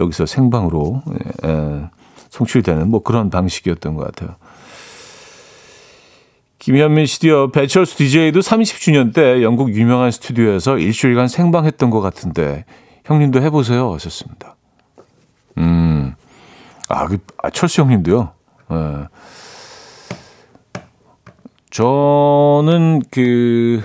여기서 0.00 0.26
생방으로 0.26 1.02
에, 1.44 1.48
예, 1.48 1.90
송출되는 2.30 2.88
뭐 2.88 3.02
그런 3.02 3.30
방식이었던 3.30 3.94
것 3.94 4.04
같아요. 4.04 4.36
김현민 6.58 7.06
씨도요, 7.06 7.52
배철수 7.52 7.96
DJ도 7.96 8.40
30주년 8.40 9.14
때 9.14 9.42
영국 9.42 9.74
유명한 9.74 10.10
스튜디오에서 10.10 10.78
일주일간 10.78 11.28
생방했던 11.28 11.90
것 11.90 12.00
같은데, 12.00 12.64
형님도 13.04 13.40
해보세요. 13.42 13.94
하셨습니다. 13.94 14.56
음, 15.56 16.14
아, 16.88 17.06
그, 17.06 17.18
아, 17.42 17.50
철수 17.50 17.80
형님도요? 17.82 18.32
예. 18.72 19.08
저는 21.70 23.02
그 23.10 23.82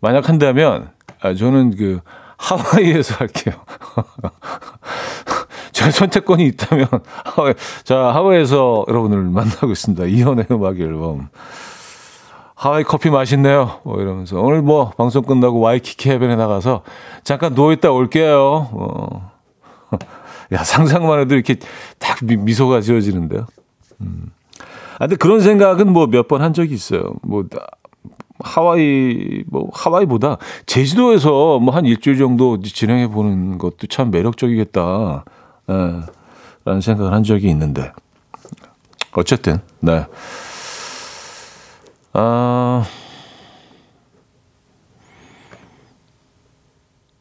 만약 0.00 0.28
한다면 0.28 0.90
아, 1.20 1.34
저는 1.34 1.76
그 1.76 2.00
하와이에서 2.36 3.16
할게요. 3.16 3.54
제가 5.78 5.90
선택권이 5.92 6.44
있다면 6.46 6.88
하와이, 7.24 7.54
자 7.84 7.96
하와이에서 8.12 8.84
여러분을 8.88 9.18
만나고 9.22 9.70
있습니다. 9.70 10.06
이현의 10.06 10.46
음악 10.50 10.80
앨범. 10.80 11.28
하와이 12.56 12.82
커피 12.82 13.10
맛있네요. 13.10 13.78
뭐 13.84 14.00
이러면서 14.00 14.40
오늘 14.40 14.62
뭐 14.62 14.90
방송 14.96 15.22
끝나고 15.22 15.60
와이키키 15.60 16.10
해변에 16.10 16.34
나가서 16.34 16.82
잠깐 17.22 17.54
누워 17.54 17.72
있다 17.72 17.92
올게요. 17.92 18.68
어. 18.72 19.30
야 20.52 20.64
상상만 20.64 21.20
해도 21.20 21.34
이렇게 21.36 21.54
딱 22.00 22.18
미 22.24 22.52
소가 22.54 22.80
지어지는데요. 22.80 23.46
음. 24.00 24.32
아, 24.96 25.06
근데 25.06 25.14
그런 25.14 25.40
생각은 25.40 25.92
뭐 25.92 26.06
몇 26.08 26.26
번 26.26 26.42
한 26.42 26.52
적이 26.52 26.74
있어요. 26.74 27.14
뭐, 27.22 27.44
하와이, 28.40 29.44
뭐, 29.46 29.68
하와이보다 29.72 30.38
제주도에서 30.66 31.60
뭐 31.60 31.72
한 31.72 31.84
일주일 31.86 32.18
정도 32.18 32.60
진행해 32.60 33.06
보는 33.08 33.58
것도 33.58 33.86
참 33.88 34.10
매력적이겠다. 34.10 35.24
예, 35.70 36.00
라는 36.64 36.80
생각을 36.80 37.12
한 37.12 37.22
적이 37.22 37.48
있는데. 37.50 37.92
어쨌든, 39.12 39.60
네. 39.80 40.06
아, 42.12 42.84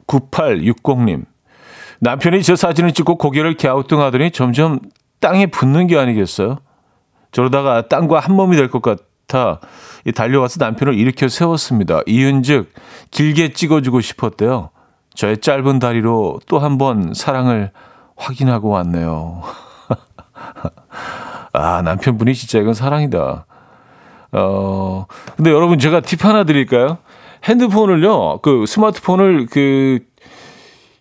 9860님. 0.08 1.26
남편이 2.00 2.44
저 2.44 2.56
사진을 2.56 2.94
찍고 2.94 3.18
고개를 3.18 3.58
갸우뚱하더니 3.58 4.32
점점 4.32 4.80
땅에 5.20 5.48
붙는 5.48 5.88
게 5.88 5.98
아니겠어요? 5.98 6.58
저러다가 7.32 7.88
땅과 7.88 8.20
한 8.20 8.36
몸이 8.36 8.56
될 8.56 8.70
것 8.70 8.82
같아 8.82 9.60
달려와서 10.16 10.64
남편을 10.64 10.94
일으켜 10.94 11.28
세웠습니다. 11.28 12.02
이은즉 12.06 12.72
길게 13.12 13.54
찍어주고 13.54 14.00
싶었대요. 14.02 14.70
저의 15.16 15.40
짧은 15.40 15.80
다리로 15.80 16.40
또 16.48 16.60
한 16.60 16.78
번 16.78 17.14
사랑을 17.16 17.72
확인하고 18.18 18.70
왔네요. 18.70 19.44
아, 21.54 21.82
남편분이 21.82 22.34
진짜 22.34 22.60
이건 22.60 22.74
사랑이다. 22.74 23.46
어, 24.34 25.06
근데 25.36 25.52
여러분 25.52 25.80
제가 25.80 26.02
팁 26.02 26.26
하나 26.26 26.44
드릴까요? 26.44 26.98
핸드폰을요, 27.44 28.40
그 28.42 28.66
스마트폰을 28.66 29.48
그 29.50 30.00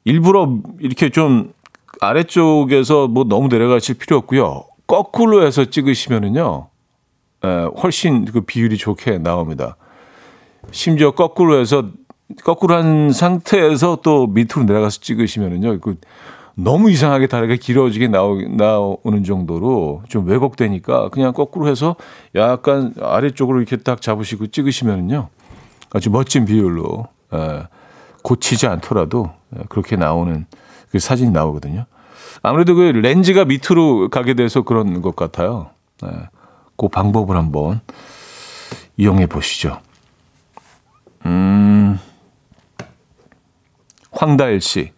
일부러 0.05 0.59
이렇게 0.79 1.11
좀 1.11 1.53
아래쪽에서 2.01 3.09
뭐 3.09 3.25
너무 3.25 3.49
내려가실 3.49 3.97
필요 3.97 4.19
없고요. 4.19 4.65
거꾸로 4.87 5.45
해서 5.45 5.65
찍으시면은요, 5.65 6.69
에, 7.45 7.49
훨씬 7.83 8.25
그 8.27 8.43
비율이 8.43 8.77
좋게 8.77 9.19
나옵니다. 9.19 9.77
심지어 10.71 11.13
거꾸로 11.13 11.59
해서 11.59 11.89
거꾸로 12.45 12.75
한 12.75 13.11
상태에서 13.11 13.99
또 14.03 14.27
밑으로 14.27 14.65
내려가서 14.65 15.01
찍으시면은요, 15.01 15.81
그 15.81 15.97
너무 16.59 16.91
이상하게 16.91 17.27
다리가 17.27 17.57
길어지게 17.57 18.09
나오, 18.09 18.41
나오는 18.41 19.25
정도로 19.25 20.03
좀 20.09 20.27
왜곡되니까 20.27 21.11
그냥 21.11 21.35
거꾸로 21.35 21.69
해서 21.69 21.97
약간 22.35 22.95
아래쪽으로 22.99 23.59
이렇게 23.59 23.77
딱 23.77 24.01
잡으시고 24.01 24.47
찍으시면은요, 24.47 25.29
아주 25.93 26.11
멋진 26.11 26.47
비율로 26.47 27.09
에, 27.35 27.63
고치지 28.23 28.67
않더라도 28.69 29.31
그렇게 29.69 29.97
나오는 29.97 30.47
그 30.91 30.99
사진이 30.99 31.31
나오거든요. 31.31 31.85
아무래도 32.43 32.75
그 32.75 32.81
렌즈가 32.81 33.45
밑으로 33.45 34.09
가게 34.09 34.33
돼서 34.33 34.63
그런 34.63 35.03
것 35.03 35.15
같아요. 35.15 35.71
네. 36.03 36.09
그 36.79 36.89
방법을 36.89 37.37
한번 37.37 37.81
이용해 38.97 39.27
보시죠. 39.27 39.79
음, 41.27 41.99
황다일 44.11 44.63
씨. 44.63 44.96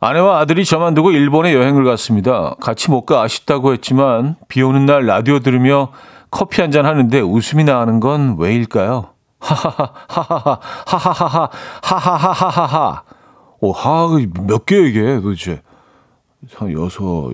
아내와 0.00 0.38
아들이 0.38 0.64
저만 0.64 0.94
두고 0.94 1.10
일본에 1.10 1.54
여행을 1.54 1.84
갔습니다. 1.84 2.54
같이 2.60 2.90
못 2.90 3.04
가 3.04 3.22
아쉽다고 3.22 3.72
했지만 3.72 4.36
비 4.48 4.62
오는 4.62 4.86
날 4.86 5.06
라디오 5.06 5.40
들으며 5.40 5.88
커피 6.30 6.60
한 6.60 6.70
잔 6.70 6.84
하는데 6.86 7.20
웃음이 7.20 7.64
나는 7.64 8.00
건 8.00 8.36
왜일까요? 8.38 9.06
하하하 9.40 9.90
하하하 10.08 10.58
하하하하 10.86 11.48
하하하하하 11.82 13.02
오, 13.60 13.72
하, 13.72 14.06
몇 14.46 14.66
개야, 14.66 14.80
이게 14.86 15.20
도대체. 15.20 15.62
한 16.54 16.70
여섯, 16.72 17.30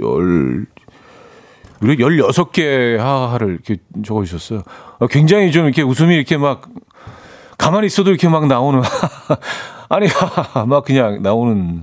열, 0.00 0.66
우리 1.80 1.96
열여섯 2.00 2.50
개 2.50 2.96
하하를 2.98 3.50
이렇게 3.52 3.76
적어 4.04 4.24
주셨어요. 4.24 4.62
어, 4.98 5.06
굉장히 5.06 5.52
좀 5.52 5.66
이렇게 5.66 5.82
웃음이 5.82 6.16
이렇게 6.16 6.36
막, 6.36 6.62
가만히 7.58 7.86
있어도 7.86 8.10
이렇게 8.10 8.28
막 8.28 8.48
나오는, 8.48 8.82
아니, 9.88 10.08
막 10.66 10.84
그냥 10.84 11.22
나오는, 11.22 11.82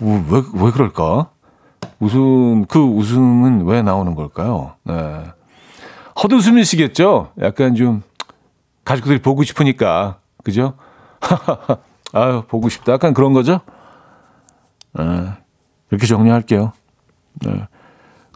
왜, 0.00 0.42
왜 0.54 0.70
그럴까? 0.70 1.30
웃음, 1.98 2.66
그 2.66 2.78
웃음은 2.78 3.64
왜 3.66 3.82
나오는 3.82 4.14
걸까요? 4.14 4.74
네. 4.84 5.24
헛웃음이시겠죠? 6.22 7.32
약간 7.40 7.74
좀, 7.74 8.02
가족들이 8.84 9.20
보고 9.20 9.42
싶으니까, 9.42 10.18
그죠? 10.44 10.74
아유, 12.12 12.44
보고 12.48 12.68
싶다. 12.68 12.92
약간 12.92 13.14
그런 13.14 13.32
거죠? 13.32 13.60
네, 14.92 15.04
이렇게 15.90 16.06
정리할게요. 16.06 16.72
네, 17.44 17.66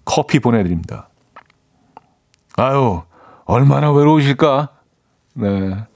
커피 0.04 0.40
보내드립니다. 0.40 1.08
아유, 2.56 3.02
얼마나 3.44 3.92
외로우실까? 3.92 4.68
네. 5.34 5.86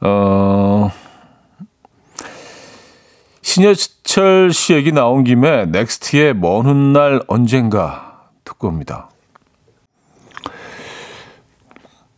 어, 0.00 0.90
신해철 3.52 4.50
씨 4.50 4.72
얘기 4.72 4.92
나온 4.92 5.24
김에 5.24 5.66
넥스트의 5.66 6.32
먼 6.32 6.64
훗날 6.64 7.20
언젠가 7.26 8.30
듣고 8.44 8.68
옵니다. 8.68 9.10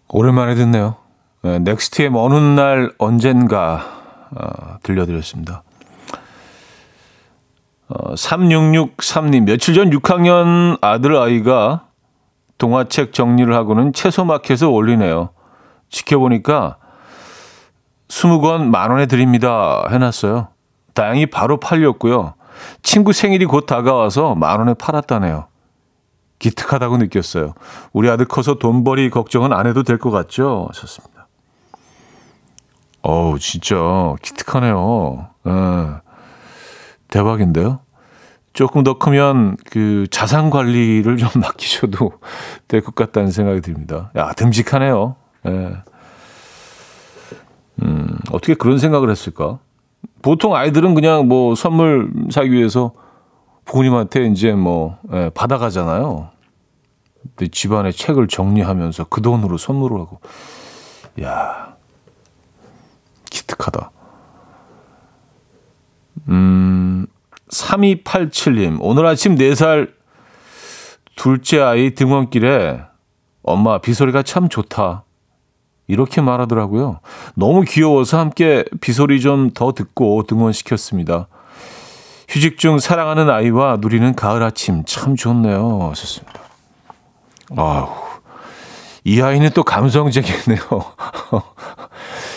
오랜만에 0.09 0.55
듣네요. 0.55 0.95
네, 1.43 1.59
넥스트의 1.59 2.11
먼 2.11 2.31
훗날 2.31 2.93
언젠가 2.99 3.83
어, 4.31 4.77
들려드렸습니다. 4.85 5.65
어, 7.89 8.15
3663님, 8.15 9.43
며칠 9.43 9.75
전 9.75 9.91
6학년 9.91 10.79
아들 10.81 11.17
아이가 11.17 11.89
동화책 12.59 13.13
정리를 13.13 13.53
하고는 13.53 13.93
채소마켓에 13.93 14.67
올리네요. 14.67 15.31
지켜보니까 15.89 16.77
20권 18.07 18.67
만 18.67 18.93
원에 18.93 19.07
드립니다. 19.07 19.85
해놨어요. 19.91 20.54
다행히 20.95 21.27
바로 21.27 21.59
팔렸고요. 21.59 22.35
친구 22.83 23.13
생일이 23.13 23.45
곧 23.47 23.67
다가와서 23.67 24.35
만 24.35 24.61
원에 24.61 24.75
팔았다네요. 24.75 25.49
기특하다고 26.39 26.99
느꼈어요. 26.99 27.55
우리 27.93 28.09
아들 28.11 28.27
커서 28.27 28.55
돈벌이 28.59 29.11
걱정은 29.11 29.53
안 29.53 29.67
해도 29.67 29.83
될 29.83 29.99
것 29.99 30.11
같죠? 30.11 30.67
하셨습니다. 30.69 31.27
어우, 33.03 33.39
진짜 33.39 33.77
기특하네요. 34.23 35.29
예. 35.47 35.51
대박인데요? 37.09 37.81
조금 38.53 38.83
더 38.85 38.99
크면 38.99 39.57
그 39.71 40.07
자산 40.11 40.49
관리를 40.51 41.17
좀 41.17 41.29
맡기셔도 41.41 42.13
될 42.69 42.81
것 42.83 42.95
같다는 42.95 43.31
생각이 43.31 43.61
듭니다. 43.61 44.11
야, 44.17 44.33
듬직하네요. 44.33 45.17
예. 45.47 45.77
음, 47.83 48.19
어떻게 48.31 48.55
그런 48.55 48.79
생각을 48.79 49.11
했을까? 49.11 49.59
보통 50.25 50.57
아이들은 50.57 50.95
그냥 50.95 51.29
뭐 51.29 51.55
선물 51.55 52.11
사기 52.31 52.51
위해서 52.51 52.93
부모님한테 53.67 54.25
이제 54.29 54.53
뭐 54.53 54.97
예, 55.13 55.31
받아가잖아요. 55.35 56.31
근데 57.37 57.51
집안의 57.51 57.93
책을 57.93 58.29
정리하면서 58.29 59.05
그 59.11 59.21
돈으로 59.21 59.59
선물을 59.59 60.01
하고, 60.01 60.21
야 61.21 61.77
기특하다. 63.29 63.91
음, 66.31 67.07
3287님, 67.51 68.79
오늘 68.81 69.05
아침 69.05 69.35
4살 69.35 69.93
둘째 71.17 71.61
아이 71.61 71.95
등원길에 71.95 72.81
엄마 73.43 73.77
비소리가 73.77 74.23
참 74.23 74.49
좋다. 74.49 75.05
이렇게 75.87 76.21
말하더라고요. 76.21 77.01
너무 77.35 77.63
귀여워서 77.63 78.19
함께 78.19 78.65
비소리 78.81 79.21
좀 79.21 79.51
더 79.55 79.73
듣고 79.73 80.23
등원시켰습니다. 80.25 81.29
휴직 82.29 82.59
중 82.59 82.79
사랑하는 82.79 83.29
아이와 83.31 83.79
누리는 83.81 84.15
가을 84.15 84.43
아침 84.43 84.85
참 84.87 85.15
좋네요. 85.15 85.89
하셨습니다. 85.91 86.41
아우, 87.57 87.89
이 89.05 89.21
아이는 89.21 89.51
또 89.55 89.63
감성적이네요. 89.63 90.59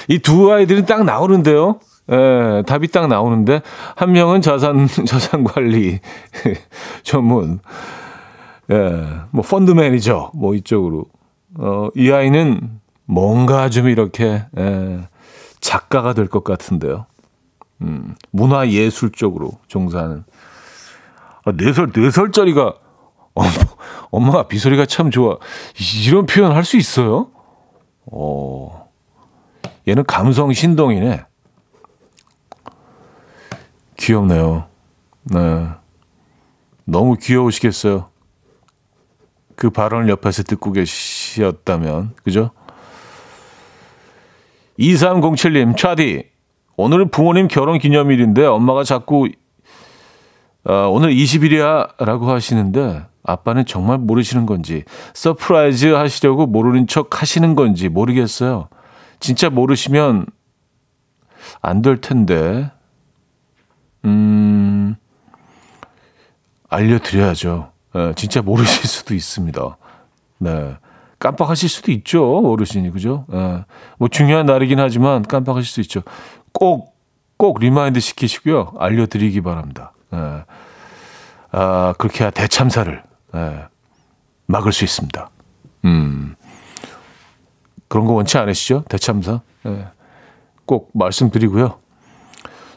이 0.10 0.20
두 0.20 0.52
아이들은 0.52 0.86
딱 0.86 1.04
나오는데요. 1.06 1.80
예, 2.12 2.64
답이 2.66 2.88
딱 2.90 3.08
나오는데 3.08 3.62
한 3.96 4.12
명은 4.14 4.42
자산 4.42 4.88
자산 5.06 5.44
관리 5.44 6.00
전문, 7.04 7.60
예, 8.72 9.06
뭐 9.32 9.44
펀드 9.44 9.72
매니저 9.72 10.32
뭐 10.34 10.54
이쪽으로, 10.54 11.06
어, 11.60 11.90
이 11.96 12.12
아이는 12.12 12.80
뭔가 13.08 13.70
좀 13.70 13.88
이렇게 13.88 14.46
예, 14.58 15.08
작가가 15.62 16.14
될 16.14 16.28
것 16.28 16.44
같은데요. 16.44 17.06
음, 17.82 18.16
문화 18.32 18.70
예술 18.70 19.12
쪽으로 19.12 19.52
종사하는 19.68 20.24
아, 21.46 21.52
네 21.54 21.72
살, 21.74 21.92
네 21.92 22.12
살짜리가 22.12 22.74
엄마, 23.34 23.50
엄마가 24.12 24.48
비소리가 24.48 24.86
참 24.86 25.12
좋아. 25.12 25.38
이런 26.06 26.26
표현 26.26 26.52
할 26.52 26.64
수 26.66 26.76
있어요? 26.78 27.30
어, 28.08 28.90
얘는 29.88 30.04
감성 30.06 30.52
신동이네. 30.52 31.24
귀엽네요. 33.98 34.66
네. 35.24 35.68
너무 36.86 37.16
귀여우시겠어요. 37.18 38.10
그 39.56 39.70
발언을 39.70 40.10
옆에서 40.10 40.44
듣고 40.44 40.72
계셨다면, 40.72 42.16
그죠? 42.24 42.52
2307님, 44.80 45.76
차디. 45.78 46.26
오늘은 46.76 47.10
부모님 47.10 47.48
결혼 47.48 47.80
기념일인데 47.80 48.46
엄마가 48.46 48.84
자꾸 48.84 49.28
어, 50.66 50.74
오늘 50.90 51.10
20일이야 51.12 52.04
라고 52.06 52.30
하시는데 52.30 53.06
아빠는 53.24 53.66
정말 53.66 53.98
모르시는 53.98 54.46
건지 54.46 54.84
Surprise 55.14 55.88
하시려고 55.88 56.46
모르는 56.46 56.88
척 56.88 57.22
하시는 57.22 57.56
건지 57.56 57.90
모르겠어요. 57.90 58.70
진짜 59.20 59.50
모르시면 59.50 60.28
안 61.62 61.82
될 61.82 62.00
텐데. 62.00 62.70
음, 64.06 64.96
알려드려야죠. 66.70 67.72
네, 67.96 68.14
진짜 68.16 68.42
모르실 68.42 68.88
수도 68.88 69.16
있습니다. 69.16 69.78
네. 70.40 70.76
깜빡하실 71.20 71.70
수도 71.70 71.92
있죠. 71.92 72.40
어르신이. 72.48 72.92
그죠? 72.92 73.26
네. 73.30 73.64
뭐 73.98 74.08
중요한 74.08 74.46
날이긴 74.46 74.80
하지만 74.80 75.24
깜빡하실 75.24 75.72
수 75.72 75.82
있죠. 75.82 76.02
꼭, 76.54 76.96
꼭 77.38 77.60
remind 77.60 78.00
시키시고요. 78.00 78.74
알려드리기 78.78 79.42
바랍니다. 79.42 79.94
네. 80.12 80.44
아, 81.52 81.94
그렇게 81.98 82.24
해야 82.24 82.32
대참사를 82.32 83.04
네. 83.34 83.66
막을 84.46 84.72
수 84.72 84.84
있습니다. 84.84 85.30
음. 85.86 86.36
그런 87.88 88.06
거 88.06 88.14
원치 88.14 88.38
않으시죠? 88.38 88.84
대참사. 88.90 89.42
네. 89.64 89.86
꼭 90.66 90.92
말씀드리고요. 90.94 91.80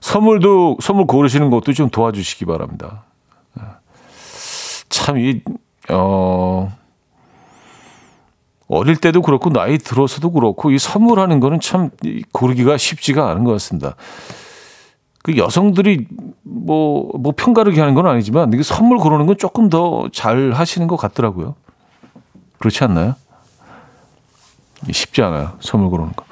선물도, 0.00 0.79
선물 0.81 1.07
고르시는 1.07 1.50
것도 1.50 1.72
좀 1.72 1.90
도와주시기 1.90 2.46
바랍니다. 2.46 3.05
참, 4.88 5.18
이, 5.18 5.40
어, 5.88 6.70
어릴 8.71 8.97
때도 8.97 9.23
그렇고 9.23 9.51
나이 9.51 9.79
들어서도 9.79 10.31
그렇고 10.31 10.71
이 10.71 10.79
선물하는 10.79 11.41
거는 11.41 11.61
참 11.61 11.91
고르기가 12.33 12.77
쉽지가 12.77 13.29
않은 13.31 13.45
것 13.45 13.53
같습니다. 13.53 13.97
그 15.23 15.37
여성들이 15.37 16.07
뭐, 16.43 17.11
뭐 17.19 17.33
편가르기 17.37 17.79
하는 17.81 17.95
건 17.95 18.07
아니지만 18.07 18.53
이게 18.53 18.63
선물 18.63 18.99
고르는 18.99 19.27
건 19.27 19.37
조금 19.37 19.69
더 19.69 20.09
잘 20.13 20.53
하시는 20.53 20.87
것 20.87 20.97
같더라고요. 20.97 21.57
그렇지 22.59 22.85
않나요? 22.85 23.17
쉽지 24.91 25.23
않아요. 25.23 25.53
선물 25.61 25.91
고르는 25.91 26.13
거. 26.15 26.25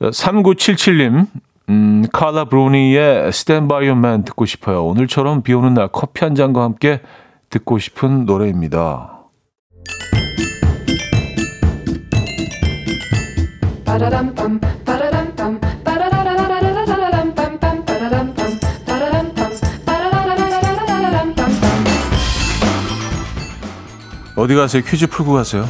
3977님, 0.00 1.26
음, 1.70 2.04
칼라 2.12 2.44
브로니의 2.44 3.28
Stand 3.28 3.68
By 3.68 3.88
Your 3.88 3.98
Man 3.98 4.24
듣고 4.24 4.44
싶어요. 4.44 4.84
오늘처럼 4.84 5.42
비 5.42 5.54
오는 5.54 5.72
날 5.72 5.88
커피 5.88 6.24
한 6.24 6.34
잔과 6.34 6.62
함께 6.62 7.00
듣고 7.48 7.78
싶은 7.78 8.26
노래입니다. 8.26 9.12
어디 24.36 24.54
가세요? 24.54 24.82
퀴즈 24.86 25.06
풀고 25.06 25.32
가세요. 25.32 25.66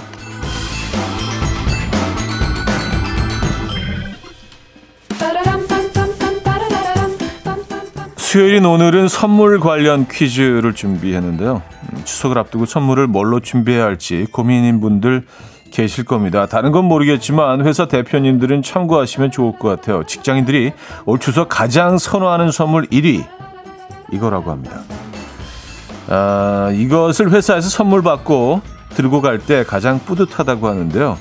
수요일인 8.16 8.66
오늘은 8.66 9.08
선물 9.08 9.60
관련 9.60 10.06
퀴즈를 10.08 10.74
준비했는데요. 10.74 11.62
음, 11.92 12.04
추석을 12.04 12.36
앞두고 12.38 12.66
선물을 12.66 13.06
뭘로 13.06 13.40
준비해야 13.40 13.84
할지 13.84 14.26
고민인 14.30 14.80
분들 14.80 15.24
계실 15.70 16.04
겁니다. 16.04 16.46
다른 16.46 16.72
건 16.72 16.84
모르겠지만 16.84 17.66
회사 17.66 17.86
대표님들은 17.86 18.62
참고하시면 18.62 19.30
좋을 19.30 19.58
것 19.58 19.68
같아요. 19.68 20.04
직장인들이 20.04 20.72
올 21.04 21.18
추석 21.18 21.48
가장 21.48 21.98
선호하는 21.98 22.50
선물 22.50 22.86
1위 22.86 23.26
이거라고 24.12 24.50
합니다. 24.50 24.80
아, 26.08 26.70
이것을 26.74 27.30
회사에서 27.30 27.68
선물 27.68 28.02
받고 28.02 28.62
들고 28.90 29.20
갈 29.20 29.38
때 29.38 29.64
가장 29.64 29.98
뿌듯하다고 29.98 30.68
하는데요. 30.68 31.18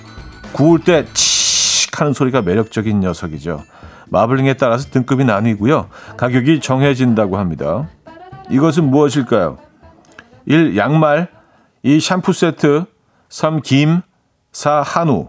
구울 0.54 0.80
때칙 0.80 2.00
하는 2.00 2.14
소리가 2.14 2.42
매력적인 2.42 3.00
녀석이죠. 3.02 3.62
마블링에 4.10 4.54
따라서 4.54 4.90
등급이 4.90 5.26
나뉘고요. 5.26 5.90
가격이 6.16 6.62
정해진다고 6.62 7.38
합니다. 7.38 7.90
이것은 8.50 8.90
무엇일까요? 8.90 9.58
1. 10.46 10.78
양말 10.78 11.28
2. 11.84 12.00
샴푸 12.00 12.32
세트 12.32 12.86
3. 13.30 13.62
김 13.62 14.02
4. 14.56 14.84
한우 14.84 15.28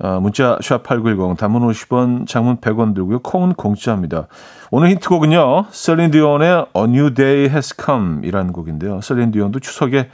어, 0.00 0.20
문자 0.20 0.58
샵 0.60 0.82
8910 0.82 1.38
단문 1.38 1.62
50원 1.62 2.26
장문 2.26 2.58
100원 2.58 2.94
들고요. 2.94 3.20
콩은 3.20 3.54
공짜입니다. 3.54 4.26
오늘 4.70 4.90
힌트곡은요. 4.90 5.66
셀린 5.70 6.10
디온의 6.10 6.66
A 6.76 6.82
New 6.84 7.14
Day 7.14 7.48
Has 7.48 7.74
Come 7.80 8.26
이라는 8.26 8.52
곡인데요. 8.52 9.00
셀린 9.00 9.30
디온도 9.30 9.60
추석에 9.60 10.10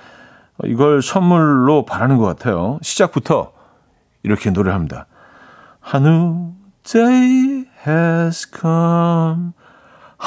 이걸 0.64 1.00
선물로 1.02 1.86
바라는 1.86 2.18
것 2.18 2.26
같아요. 2.26 2.78
시작부터 2.82 3.52
이렇게 4.22 4.50
노래합니다. 4.50 5.06
A 5.94 6.00
New 6.00 6.52
Day 6.82 7.64
Has 7.86 8.50
Come 8.58 9.52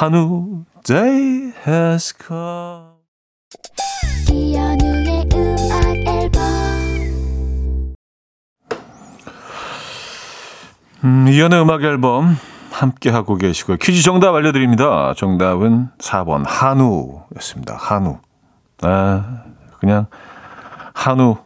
A 0.01 0.07
New 0.07 0.65
Day 0.83 1.53
Has 1.67 2.13
Come 2.17 2.97
음, 11.07 11.25
이연의 11.29 11.61
음악 11.61 11.83
앨범 11.83 12.35
함께 12.69 13.09
하고 13.09 13.37
계시고요. 13.37 13.77
퀴즈 13.77 14.03
정답 14.03 14.35
알려드립니다. 14.35 15.13
정답은 15.15 15.87
4번 15.99 16.43
한우였습니다. 16.45 17.77
한우. 17.79 18.17
아, 18.81 19.43
그냥 19.79 20.07
한우 20.93 21.37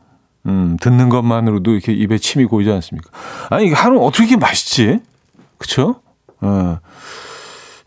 음, 0.48 0.78
듣는 0.82 1.10
것만으로도 1.10 1.74
이렇게 1.74 1.94
입에 1.94 2.18
침이 2.18 2.46
고이지 2.46 2.72
않습니까? 2.72 3.12
아니, 3.52 3.68
이게 3.68 3.76
한우 3.76 4.04
어떻게 4.04 4.24
이렇게 4.24 4.38
맛있지? 4.38 5.00
그쵸? 5.60 6.02
어, 6.42 6.80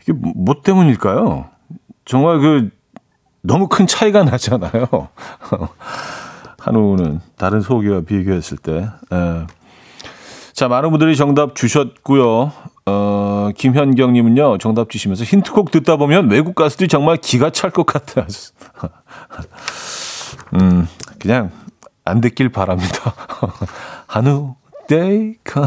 이게 0.01 0.13
뭐 0.13 0.55
때문일까요? 0.63 1.49
정말 2.05 2.39
그, 2.39 2.69
너무 3.41 3.67
큰 3.67 3.85
차이가 3.85 4.23
나잖아요. 4.23 5.09
한우는 6.57 7.19
다른 7.35 7.59
소고기와 7.59 8.01
비교했을 8.01 8.57
때. 8.57 8.87
예. 9.11 9.47
자, 10.55 10.69
많은 10.69 10.89
분들이 10.89 11.17
정답 11.17 11.53
주셨고요. 11.53 12.51
어, 12.85 13.49
김현경 13.57 14.13
님은요, 14.13 14.57
정답 14.59 14.89
주시면서 14.89 15.25
힌트곡 15.25 15.69
듣다 15.69 15.97
보면 15.97 16.31
외국 16.31 16.55
가수들이 16.55 16.87
정말 16.87 17.17
기가 17.17 17.49
찰 17.49 17.71
것 17.71 17.85
같아요. 17.85 18.25
음, 20.55 20.87
그냥 21.19 21.51
안 22.05 22.21
듣길 22.21 22.49
바랍니다. 22.49 23.13
한우, 24.07 24.55
데이, 24.87 25.33
컴. 25.43 25.65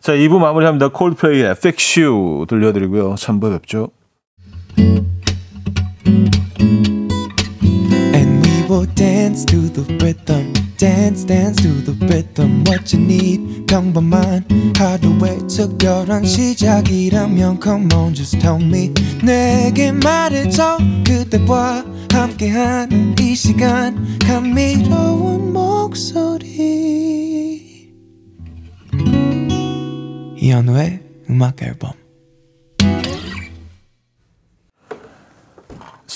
자, 0.00 0.12
2부 0.12 0.38
마무리합니다. 0.38 0.88
콜드플레이의 0.88 1.52
Fix 1.52 2.00
You 2.00 2.44
들려드리고요. 2.48 3.14
3부 3.14 3.52
뵙죠. 3.52 3.88
Dance 9.22 9.44
to 9.44 9.68
the 9.68 9.82
rhythm. 10.02 10.52
Dance, 10.78 11.24
dance 11.24 11.62
to 11.62 11.68
the 11.68 11.94
rhythm. 12.08 12.64
What 12.66 12.92
you 12.92 13.00
need, 13.04 13.66
평범한 13.66 14.44
하루의 14.76 15.46
특별한 15.46 16.24
시작이라면 16.24 17.60
Come 17.62 17.88
on, 17.94 18.14
just 18.14 18.40
tell 18.40 18.60
me. 18.60 18.92
내게 19.22 19.92
말해줘. 19.92 20.78
그대와 21.06 21.84
함께한 22.10 23.14
이 23.20 23.36
시간. 23.36 24.18
감미로운 24.18 25.52
목소리. 25.52 26.50
이현우의 30.36 31.00
음악 31.30 31.62
앨범. 31.62 32.01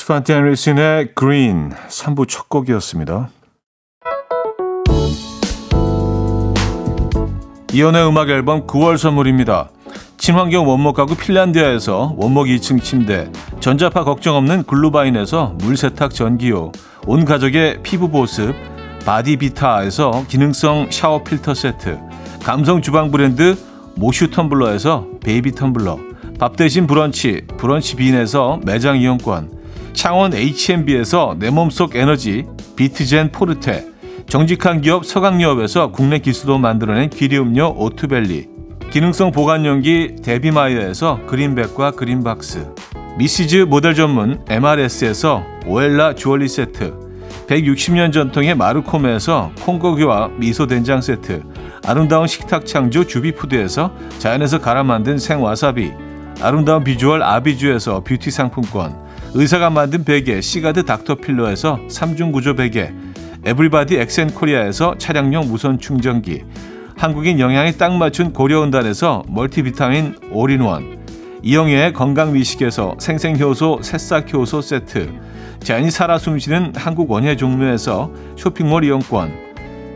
스판티 0.07 0.33
앤리슨의 0.35 1.17
그린 1.17 1.73
3부 1.89 2.29
첫 2.29 2.49
곡이었습니다. 2.49 3.29
이현우의 7.73 8.09
음악 8.09 8.29
앨범 8.29 8.69
9월 8.69 8.99
선물입니다. 8.99 9.69
친환경 10.17 10.69
원목 10.69 10.95
가구 10.95 11.17
핀란디아에서 11.17 12.15
원목 12.17 12.47
2층 12.47 12.81
침대, 12.81 13.33
전자파 13.59 14.05
걱정 14.05 14.37
없는 14.37 14.63
글루바인에서 14.63 15.57
물세탁 15.59 16.15
전기요, 16.15 16.71
온 17.05 17.25
가족의 17.25 17.83
피부 17.83 18.09
보습, 18.09 18.55
바디비타에서 19.05 20.27
기능성 20.29 20.93
샤워 20.93 21.25
필터 21.25 21.53
세트, 21.55 21.99
감성 22.45 22.81
주방 22.81 23.11
브랜드 23.11 23.59
모슈 23.97 24.31
텀블러에서 24.31 25.19
베이비 25.19 25.51
텀블러, 25.51 25.99
밥 26.39 26.55
대신 26.55 26.87
브런치, 26.87 27.49
브런치 27.57 27.97
빈에서 27.97 28.61
매장 28.65 28.99
이용권, 28.99 29.56
창원 29.97 30.35
H&B에서 30.35 31.37
내 31.39 31.49
몸속 31.49 31.97
에너지, 31.97 32.45
비트젠 32.77 33.33
포르테, 33.33 33.87
정직한 34.29 34.83
기업 34.83 35.07
서강유업에서 35.07 35.91
국내 35.91 36.19
기수도 36.19 36.59
만들어낸 36.59 37.09
기리음료 37.09 37.75
오투벨리, 37.79 38.47
기능성 38.91 39.33
보관용기 39.33 40.17
데비마이어에서 40.23 41.21
그린백과 41.27 41.93
그린박스, 41.93 42.69
미시즈 43.17 43.65
모델 43.69 43.95
전문 43.95 44.45
MRS에서 44.47 45.43
오엘라 45.67 46.15
주얼리 46.15 46.47
세트, 46.47 46.95
160년 47.49 48.13
전통의 48.13 48.55
마르코메에서 48.55 49.51
콩고기와 49.63 50.29
미소 50.37 50.67
된장 50.67 51.01
세트, 51.01 51.43
아름다운 51.87 52.27
식탁 52.27 52.67
창조 52.67 53.03
주비푸드에서 53.05 53.93
자연에서 54.19 54.61
갈아 54.61 54.83
만든 54.83 55.17
생와사비, 55.17 55.91
아름다운 56.43 56.85
비주얼 56.85 57.23
아비주에서 57.23 58.01
뷰티 58.01 58.31
상품권, 58.31 59.06
의사가 59.39 59.69
만든 59.69 60.03
베개 60.03 60.41
시가드 60.41 60.85
닥터필러에서 60.87 61.81
3중 61.91 62.33
구조 62.33 62.55
베개, 62.55 62.91
에브리바디 63.45 63.97
엑센코리아에서 63.99 64.97
차량용 64.97 65.49
무선 65.49 65.79
충전기, 65.79 66.43
한국인 66.97 67.39
영양에 67.39 67.73
딱 67.73 67.93
맞춘 67.93 68.33
고려은단에서 68.33 69.25
멀티비타민 69.29 70.15
올인원, 70.33 71.05
이영애의 71.43 71.93
건강미식에서 71.93 72.95
생생효소 72.99 73.81
새싹효소 73.83 74.63
세트, 74.63 75.13
자연이 75.61 75.91
살아 75.91 76.17
숨쉬는 76.17 76.73
한국 76.75 77.11
원예 77.11 77.37
종묘에서 77.37 78.11
쇼핑몰 78.37 78.85
이용권, 78.85 79.35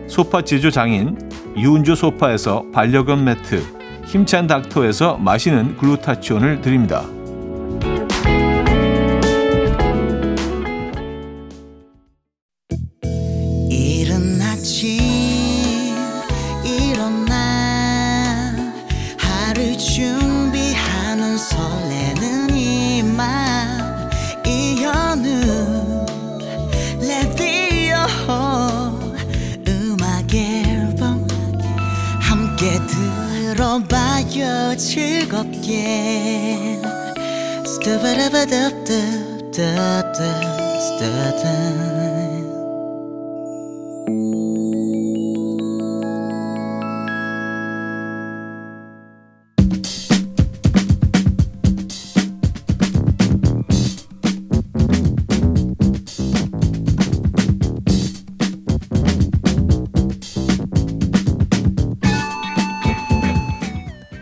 소파 0.06 0.42
제조 0.42 0.70
장인 0.70 1.16
유운조 1.56 1.94
소파에서 1.94 2.66
반려견 2.74 3.24
매트, 3.24 3.62
힘찬 4.04 4.46
닥터에서 4.46 5.16
마시는 5.16 5.78
글루타치온을 5.78 6.60
드립니다. 6.60 7.06
즐겁 41.12 42.09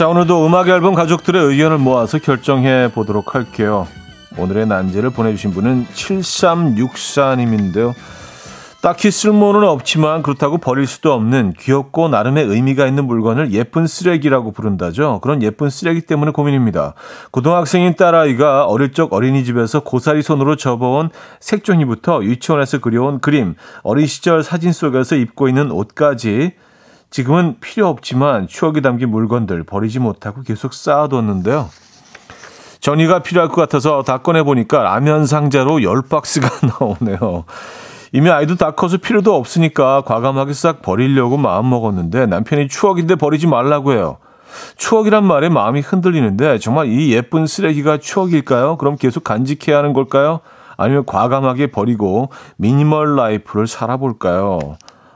자, 0.00 0.08
오늘도 0.08 0.46
음악 0.46 0.68
앨범 0.68 0.94
가족들의 0.94 1.44
의견을 1.44 1.76
모아서 1.76 2.18
결정해 2.18 2.90
보도록 2.90 3.34
할게요. 3.34 3.86
오늘의 4.38 4.66
난제를 4.66 5.10
보내주신 5.10 5.50
분은 5.50 5.88
7364님인데요. 5.92 7.92
딱히 8.80 9.10
쓸모는 9.10 9.62
없지만 9.62 10.22
그렇다고 10.22 10.56
버릴 10.56 10.86
수도 10.86 11.12
없는 11.12 11.52
귀엽고 11.58 12.08
나름의 12.08 12.46
의미가 12.46 12.86
있는 12.86 13.04
물건을 13.04 13.52
예쁜 13.52 13.86
쓰레기라고 13.86 14.52
부른다죠. 14.52 15.20
그런 15.20 15.42
예쁜 15.42 15.68
쓰레기 15.68 16.00
때문에 16.00 16.32
고민입니다. 16.32 16.94
고등학생인 17.30 17.94
딸아이가 17.94 18.64
어릴 18.64 18.94
적 18.94 19.12
어린이집에서 19.12 19.80
고사리 19.80 20.22
손으로 20.22 20.56
접어온 20.56 21.10
색종이부터 21.40 22.24
유치원에서 22.24 22.78
그려온 22.78 23.20
그림, 23.20 23.54
어린 23.82 24.06
시절 24.06 24.44
사진 24.44 24.72
속에서 24.72 25.16
입고 25.16 25.48
있는 25.48 25.70
옷까지 25.70 26.52
지금은 27.10 27.56
필요 27.60 27.88
없지만 27.88 28.46
추억이 28.46 28.82
담긴 28.82 29.10
물건들 29.10 29.64
버리지 29.64 29.98
못하고 29.98 30.42
계속 30.42 30.72
쌓아뒀는데요. 30.72 31.68
전이가 32.80 33.22
필요할 33.22 33.50
것 33.50 33.56
같아서 33.56 34.02
다 34.02 34.18
꺼내보니까 34.18 34.82
라면 34.82 35.26
상자로 35.26 35.78
10박스가 35.78 36.66
나오네요. 36.80 37.44
이미 38.12 38.30
아이도 38.30 38.56
다 38.56 38.72
커서 38.72 38.96
필요도 38.96 39.34
없으니까 39.34 40.02
과감하게 40.02 40.52
싹 40.52 40.82
버리려고 40.82 41.36
마음먹었는데 41.36 42.26
남편이 42.26 42.68
추억인데 42.68 43.16
버리지 43.16 43.46
말라고 43.46 43.92
해요. 43.92 44.18
추억이란 44.76 45.24
말에 45.24 45.48
마음이 45.48 45.80
흔들리는데 45.80 46.58
정말 46.58 46.88
이 46.88 47.12
예쁜 47.12 47.46
쓰레기가 47.46 47.98
추억일까요? 47.98 48.76
그럼 48.78 48.96
계속 48.96 49.22
간직해야 49.22 49.78
하는 49.78 49.92
걸까요? 49.92 50.40
아니면 50.76 51.04
과감하게 51.06 51.68
버리고 51.68 52.30
미니멀 52.56 53.14
라이프를 53.14 53.66
살아볼까요? 53.66 54.58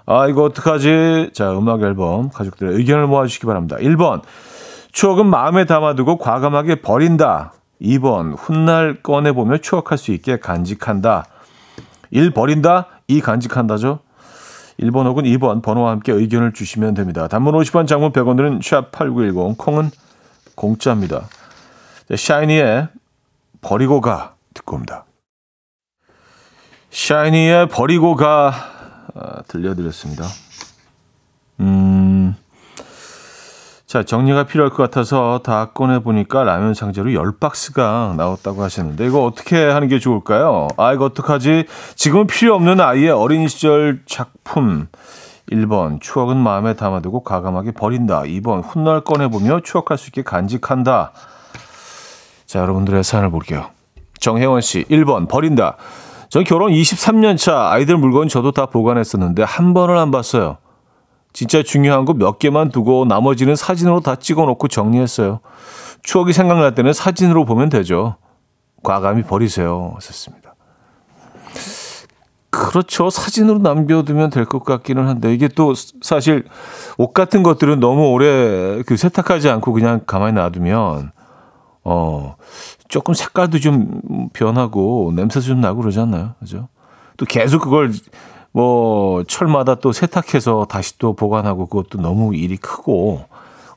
아, 0.06 0.26
이거 0.28 0.44
어떡하지? 0.44 1.30
자, 1.32 1.52
음악 1.52 1.82
앨범 1.82 2.28
가족들의 2.30 2.74
의견을 2.74 3.06
모아주시기 3.06 3.46
바랍니다. 3.46 3.76
1번, 3.76 4.22
추억은 4.92 5.26
마음에 5.26 5.64
담아두고 5.64 6.18
과감하게 6.18 6.82
버린다. 6.82 7.54
2번, 7.80 8.34
훗날 8.36 9.02
꺼내보며 9.02 9.58
추억할 9.58 9.98
수 9.98 10.12
있게 10.12 10.38
간직한다. 10.38 11.24
1 12.10 12.32
버린다, 12.32 12.88
2 13.08 13.20
간직한다죠. 13.20 14.00
1번 14.80 15.06
혹은 15.06 15.24
2번 15.24 15.62
번호와 15.62 15.90
함께 15.92 16.12
의견을 16.12 16.52
주시면 16.52 16.94
됩니다. 16.94 17.26
단문 17.28 17.54
50원, 17.54 17.86
장문 17.86 18.12
100원들은 18.12 18.60
샵8910, 18.60 19.56
콩은 19.56 19.90
공짜입니다. 20.54 21.28
샤이니의 22.14 22.88
버리고 23.60 24.00
가 24.00 24.34
듣고 24.52 24.76
옵니다. 24.76 25.04
샤이니의 26.90 27.68
버리고 27.68 28.14
가 28.14 28.52
아, 29.14 29.42
들려드렸습니다. 29.46 30.24
음, 31.61 32.35
자 33.87 34.03
정리가 34.03 34.44
필요할 34.44 34.70
것 34.70 34.83
같아서 34.83 35.40
다 35.44 35.66
꺼내 35.66 36.00
보니까 36.00 36.42
라면 36.42 36.74
상자로 36.74 37.11
10박스가 37.11 38.16
나왔다고 38.16 38.62
하셨는데 38.64 39.07
이거 39.07 39.24
어떻게 39.24 39.64
하는 39.64 39.87
게 39.87 40.00
좋을까요? 40.00 40.66
아 40.77 40.92
이거 40.92 41.05
어떡하지? 41.05 41.66
지금은 41.94 42.27
필요 42.27 42.57
없는 42.57 42.81
아이의 42.81 43.11
어린 43.11 43.46
시절 43.46 44.03
작품 44.07 44.88
1번 45.48 46.00
추억은 46.00 46.37
마음에 46.37 46.74
담아두고 46.74 47.22
가감하게 47.22 47.72
버린다. 47.72 48.22
2번 48.22 48.62
훗날 48.64 49.03
꺼내보며 49.03 49.61
추억할 49.61 49.96
수 49.96 50.09
있게 50.09 50.22
간직한다. 50.22 51.12
자 52.46 52.59
여러분들의 52.59 53.05
사연을 53.05 53.31
볼게요. 53.31 53.70
정혜원 54.18 54.61
씨 54.61 54.83
1번 54.85 55.29
버린다. 55.29 55.77
전 56.35 56.42
결혼 56.42 56.73
23년 56.73 57.38
차 57.38 57.70
아이들 57.70 57.97
물건 57.97 58.27
저도 58.27 58.51
다 58.51 58.66
보관했었는데 58.66 59.44
한 59.44 59.73
번을 59.73 59.97
안 59.97 60.11
봤어요. 60.11 60.59
진짜 61.33 61.62
중요한 61.62 62.05
거 62.05 62.12
몇 62.12 62.40
개만 62.40 62.70
두고 62.70 63.05
나머지는 63.05 63.55
사진으로 63.55 64.01
다 64.01 64.16
찍어 64.16 64.44
놓고 64.44 64.66
정리했어요. 64.66 65.38
추억이 66.03 66.33
생각날 66.33 66.75
때는 66.75 66.92
사진으로 66.92 67.44
보면 67.44 67.68
되죠. 67.68 68.16
과감히 68.83 69.23
버리세요. 69.23 69.97
썼습니다. 70.01 70.57
그렇죠. 72.51 73.11
사진으로 73.11 73.61
남겨두면 73.61 74.31
될 74.31 74.44
것 74.44 74.64
같기는 74.64 75.07
한데 75.07 75.33
이게 75.33 75.47
또 75.47 75.73
사실 76.03 76.47
옷 76.99 77.12
같은 77.12 77.44
것들은 77.44 77.79
너무 77.79 78.09
오래 78.11 78.83
그 78.83 78.97
세탁하지 78.97 79.51
않고 79.51 79.73
그냥 79.73 80.01
가만히 80.05 80.33
놔두면 80.33 81.12
어 81.85 82.35
조금 82.94 83.12
색깔도 83.12 83.59
좀 83.59 84.28
변하고 84.33 85.12
냄새도 85.16 85.44
좀 85.44 85.61
나고 85.61 85.80
그러지 85.80 85.98
않나요? 85.98 86.35
그죠? 86.38 86.68
또 87.16 87.26
계속 87.26 87.61
그걸 87.61 87.90
뭐 88.52 89.24
철마다 89.24 89.74
또 89.74 89.90
세탁해서 89.90 90.68
다시 90.70 90.96
또 90.98 91.12
보관하고 91.12 91.66
그것도 91.66 92.00
너무 92.00 92.37
일이 92.37 92.57
크고 92.57 93.24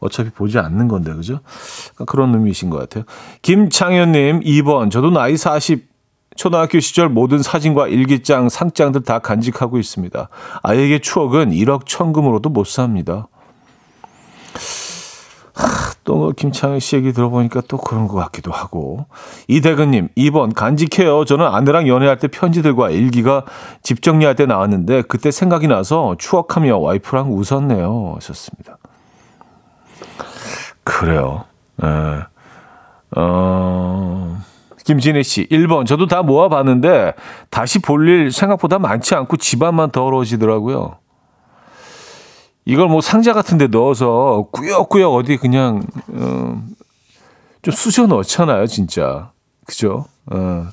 어차피 0.02 0.30
보지 0.30 0.60
않는 0.60 0.88
건데 0.88 1.16
그죠? 1.16 1.40
그런 2.06 2.32
의미이신 2.36 2.70
것 2.70 2.78
같아요. 2.78 3.06
김창현님 3.42 4.42
2번 4.42 4.92
저도 4.92 5.10
나이 5.10 5.36
40 5.36 5.88
초등학교 6.36 6.80
시절 6.80 7.10
모든 7.10 7.42
사진과 7.42 7.88
일기장, 7.88 8.50
상장들 8.50 9.02
다 9.02 9.18
간직하고 9.18 9.80
있습니다. 9.80 10.30
아이에게 10.62 11.00
추억은 11.00 11.50
1억 11.50 11.88
천금으로도 11.88 12.50
못 12.50 12.68
삽니다. 12.68 13.28
또 16.08 16.32
김창희 16.32 16.80
씨 16.80 16.96
얘기 16.96 17.12
들어보니까 17.12 17.62
또 17.68 17.76
그런 17.78 18.08
것 18.08 18.16
같기도 18.16 18.54
하고. 18.54 19.08
이대근님, 19.50 20.08
2번 20.18 20.56
간직해요. 20.56 21.26
저는 21.26 21.46
아내랑 21.46 21.90
연애할 21.90 22.18
때 22.18 22.30
편지들과 22.30 22.92
일기가 22.92 23.44
집 23.84 24.02
정리할 24.02 24.34
때 24.36 24.46
나왔는데 24.46 25.02
그때 25.02 25.32
생각이 25.32 25.68
나서 25.68 26.16
추억하며 26.18 26.78
와이프랑 26.78 27.34
웃었네요. 27.34 28.14
하셨습니다. 28.16 28.78
그래요. 30.86 31.44
네. 31.76 31.88
어, 33.18 34.38
김진혜 34.86 35.24
씨, 35.24 35.46
1번. 35.50 35.86
저도 35.86 36.08
다 36.08 36.22
모아봤는데 36.24 37.16
다시 37.50 37.80
볼 37.80 38.08
일 38.08 38.32
생각보다 38.32 38.80
많지 38.80 39.14
않고 39.14 39.36
집안만 39.36 39.92
더러워지더라고요. 39.92 40.96
이걸 42.68 42.90
뭐 42.90 43.00
상자 43.00 43.32
같은 43.32 43.58
데 43.58 43.68
넣어서 43.68 44.50
꾸역꾸역 44.52 45.14
어디 45.14 45.38
그냥 45.38 45.84
어, 46.10 46.62
좀 47.62 47.74
쑤셔 47.74 48.08
넣잖아요, 48.08 48.68
진짜. 48.68 49.32
그죠? 49.66 50.04
어. 50.26 50.68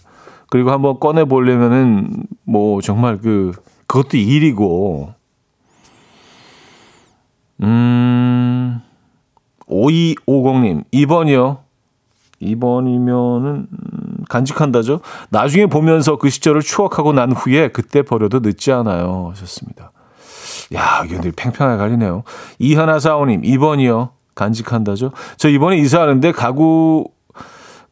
그리고 0.51 0.73
한번 0.73 0.99
꺼내 0.99 1.25
보려면은 1.25 2.27
뭐 2.43 2.81
정말 2.81 3.19
그 3.19 3.53
그것도 3.87 4.17
일이고. 4.17 5.15
음. 7.63 8.81
5250님, 9.69 10.85
2번이요. 10.93 11.59
2번이면은 12.43 13.67
음, 13.71 14.25
간직한다죠. 14.29 15.01
나중에 15.31 15.67
보면서 15.67 16.17
그 16.17 16.29
시절을 16.29 16.61
추억하고 16.61 17.13
난 17.13 17.31
후에 17.31 17.69
그때 17.69 18.03
버려도 18.03 18.41
늦지 18.41 18.73
않아요. 18.73 19.29
하셨습니다. 19.31 19.93
야, 20.75 21.03
이게 21.05 21.31
팽팽하게 21.35 21.77
갈리네요. 21.79 22.23
이하나 22.59 22.99
사오님, 22.99 23.43
2번이요. 23.43 24.11
간직한다죠. 24.35 25.13
저 25.37 25.49
이번에 25.49 25.77
이사하는데 25.77 26.33
가구, 26.33 27.07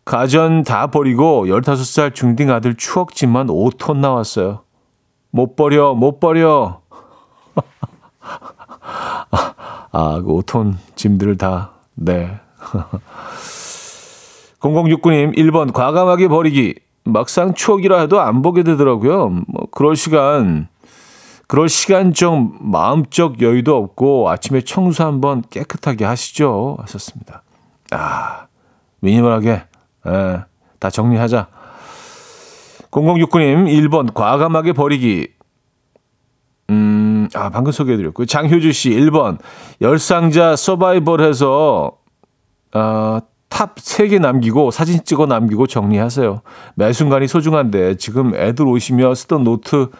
가전 0.05 0.65
다 0.65 0.89
버리고 0.89 1.47
15살 1.47 2.15
중딩 2.15 2.51
아들 2.51 2.75
추억집만 2.75 3.47
5톤 3.47 3.99
나왔어요. 3.99 4.63
못 5.31 5.55
버려, 5.57 5.95
못 5.95 6.19
버려. 6.19 6.81
아, 9.93 10.21
그 10.21 10.27
5톤 10.27 10.75
짐들을 10.97 11.37
다, 11.39 11.73
네. 11.95 12.41
0069님, 14.61 15.37
1번, 15.37 15.73
과감하게 15.73 16.29
버리기. 16.29 16.77
막상 17.05 17.53
추억이라 17.55 18.01
해도 18.01 18.21
안 18.21 18.43
보게 18.43 18.63
되더라고요. 18.63 19.29
뭐, 19.29 19.67
그럴 19.73 19.97
시간, 19.97 20.69
그럴 21.53 21.69
시간적 21.69 22.65
마음적 22.67 23.43
여유도 23.43 23.77
없고 23.77 24.31
아침에 24.31 24.62
청소 24.62 25.05
한번 25.05 25.43
깨끗하게 25.51 26.07
하시죠. 26.07 26.79
하셨습니다. 26.81 27.43
아, 27.91 28.47
미니멀하게 29.01 29.62
예, 30.07 30.45
다 30.79 30.88
정리하자. 30.88 31.49
0069님 32.91 33.67
1번 33.67 34.15
과감하게 34.15 34.73
버리기. 34.73 35.29
음, 36.71 37.29
아, 37.35 37.51
방금 37.51 37.71
소개해드렸고요. 37.71 38.25
장효주 38.25 38.73
씨 38.73 38.88
1번 38.88 39.37
열상자 39.83 40.57
서바이벌 40.57 41.21
해서 41.21 41.99
어, 42.73 43.19
탑 43.51 43.75
3개 43.75 44.19
남기고 44.19 44.71
사진 44.71 45.05
찍어 45.05 45.27
남기고 45.27 45.67
정리하세요. 45.67 46.41
매 46.77 46.95
순간이 46.95 47.29
소중한데 47.29 47.98
지금 47.98 48.35
애들 48.35 48.67
오시며 48.67 49.15
쓰던 49.15 49.44
노트 49.44 49.90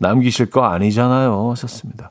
남기실 0.00 0.50
거 0.50 0.64
아니잖아요. 0.64 1.54
썼습니다. 1.56 2.10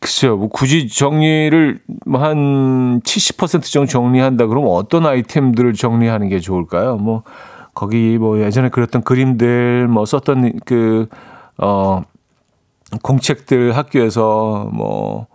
글쎄요, 0.00 0.36
뭐 0.36 0.48
굳이 0.48 0.88
정리를 0.88 1.80
뭐 2.06 2.20
한70% 2.20 3.62
정도 3.62 3.86
정리한다 3.86 4.46
그러면 4.46 4.70
어떤 4.72 5.06
아이템들을 5.06 5.72
정리하는 5.74 6.28
게 6.28 6.40
좋을까요? 6.40 6.96
뭐 6.96 7.22
거기 7.74 8.18
뭐 8.18 8.40
예전에 8.40 8.68
그렸던 8.68 9.02
그림들, 9.02 9.88
뭐 9.88 10.04
썼던 10.04 10.60
그, 10.64 11.06
어, 11.58 12.02
공책들 13.02 13.76
학교에서 13.76 14.68
뭐 14.72 15.26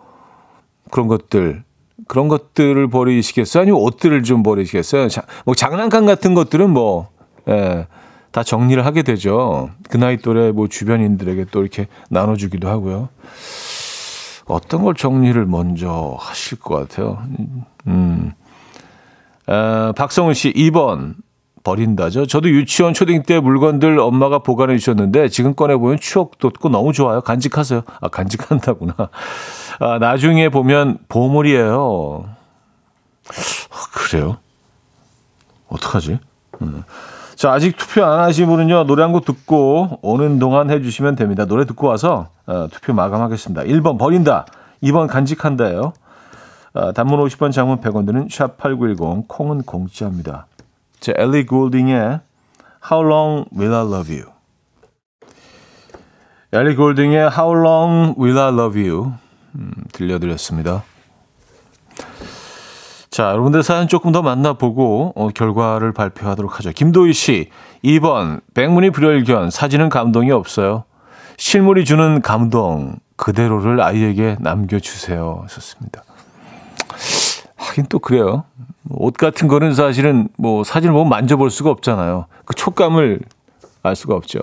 그런 0.91 1.07
것들, 1.07 1.63
그런 2.07 2.27
것들을 2.27 2.87
버리시겠어요? 2.89 3.61
아니면 3.61 3.81
옷들을 3.81 4.23
좀 4.23 4.43
버리시겠어요? 4.43 5.07
자, 5.07 5.23
뭐 5.45 5.55
장난감 5.55 6.05
같은 6.05 6.33
것들은 6.33 6.69
뭐, 6.69 7.09
예. 7.47 7.87
다 8.35 8.43
정리를 8.43 8.85
하게 8.85 9.01
되죠. 9.01 9.69
그 9.89 9.95
나이 9.95 10.17
또래 10.17 10.51
뭐 10.51 10.67
주변인들에게 10.67 11.45
또 11.51 11.61
이렇게 11.61 11.87
나눠주기도 12.09 12.67
하고요. 12.67 13.07
어떤 14.45 14.83
걸 14.83 14.93
정리를 14.93 15.45
먼저 15.45 16.17
하실 16.19 16.59
것 16.59 16.75
같아요. 16.75 17.25
음. 17.87 18.33
아, 19.47 19.93
박성훈 19.95 20.33
씨, 20.33 20.51
2번. 20.51 21.15
버린다죠. 21.63 22.27
저도 22.27 22.49
유치원 22.49 22.93
초딩 22.93 23.23
때 23.23 23.39
물건들 23.39 23.99
엄마가 23.99 24.39
보관해 24.39 24.77
주셨는데 24.77 25.29
지금 25.29 25.55
꺼내 25.55 25.75
보면 25.77 25.97
추억 25.99 26.37
돋고 26.37 26.69
너무 26.69 26.91
좋아요. 26.91 27.21
간직하세요. 27.21 27.83
아, 28.01 28.07
간직한다구나. 28.09 28.93
아, 29.79 29.97
나중에 29.97 30.49
보면 30.49 30.99
보물이에요. 31.07 32.25
아, 33.29 33.75
그래요? 33.93 34.37
어떡하지? 35.69 36.19
음. 36.61 36.83
자, 37.35 37.51
아직 37.51 37.75
투표 37.75 38.05
안 38.05 38.19
하신 38.19 38.47
분은요, 38.47 38.85
노래 38.85 39.01
한 39.03 39.11
곡 39.11 39.25
듣고 39.25 39.99
오는 40.01 40.39
동안 40.39 40.69
해주시면 40.69 41.15
됩니다. 41.15 41.45
노래 41.45 41.65
듣고 41.65 41.87
와서 41.87 42.29
어, 42.45 42.67
투표 42.71 42.93
마감하겠습니다. 42.93 43.63
1번 43.63 43.97
버린다. 43.97 44.45
2번 44.83 45.07
간직한다예요. 45.07 45.93
어, 46.73 46.91
단문 46.93 47.19
50번, 47.25 47.51
장문 47.51 47.79
100원 47.81 48.05
드는 48.05 48.27
샵8910, 48.27 49.27
콩은 49.27 49.63
공짜입니다. 49.63 50.47
자, 50.99 51.13
엘리 51.15 51.45
골딩의 51.45 52.19
How 52.91 53.05
Long 53.05 53.45
Will 53.57 53.73
I 53.73 53.85
Love 53.85 54.15
You. 54.17 54.31
엘리 56.53 56.75
골딩의 56.75 57.31
How 57.37 57.53
Long 57.53 58.15
Will 58.19 58.37
I 58.39 58.53
Love 58.53 58.81
You 58.87 59.11
음, 59.55 59.71
들려드렸습니다. 59.91 60.83
자, 63.15 63.29
여러분들 63.29 63.63
사연 63.63 63.87
조금 63.87 64.11
더 64.11 64.21
만나보고 64.21 65.13
어, 65.15 65.29
결과를 65.29 65.93
발표하도록 65.93 66.59
하죠. 66.59 66.73
김도희 66.73 67.13
씨, 67.13 67.49
2번 67.81 68.41
백문이 68.53 68.89
불여일견 68.89 69.51
사진은 69.51 69.87
감동이 69.87 70.31
없어요. 70.31 70.83
실물이 71.37 71.85
주는 71.85 72.21
감동 72.21 72.97
그대로를 73.15 73.79
아이에게 73.79 74.35
남겨주세요. 74.41 75.39
하셨습니다. 75.43 76.03
하긴 77.55 77.85
또 77.87 77.99
그래요. 77.99 78.43
옷 78.89 79.13
같은 79.13 79.47
거는 79.47 79.75
사실은 79.75 80.27
뭐 80.37 80.65
사진을 80.65 80.91
보면 80.91 81.07
만져볼 81.07 81.51
수가 81.51 81.69
없잖아요. 81.69 82.25
그 82.43 82.53
촉감을 82.53 83.21
알 83.81 83.95
수가 83.95 84.15
없죠. 84.15 84.39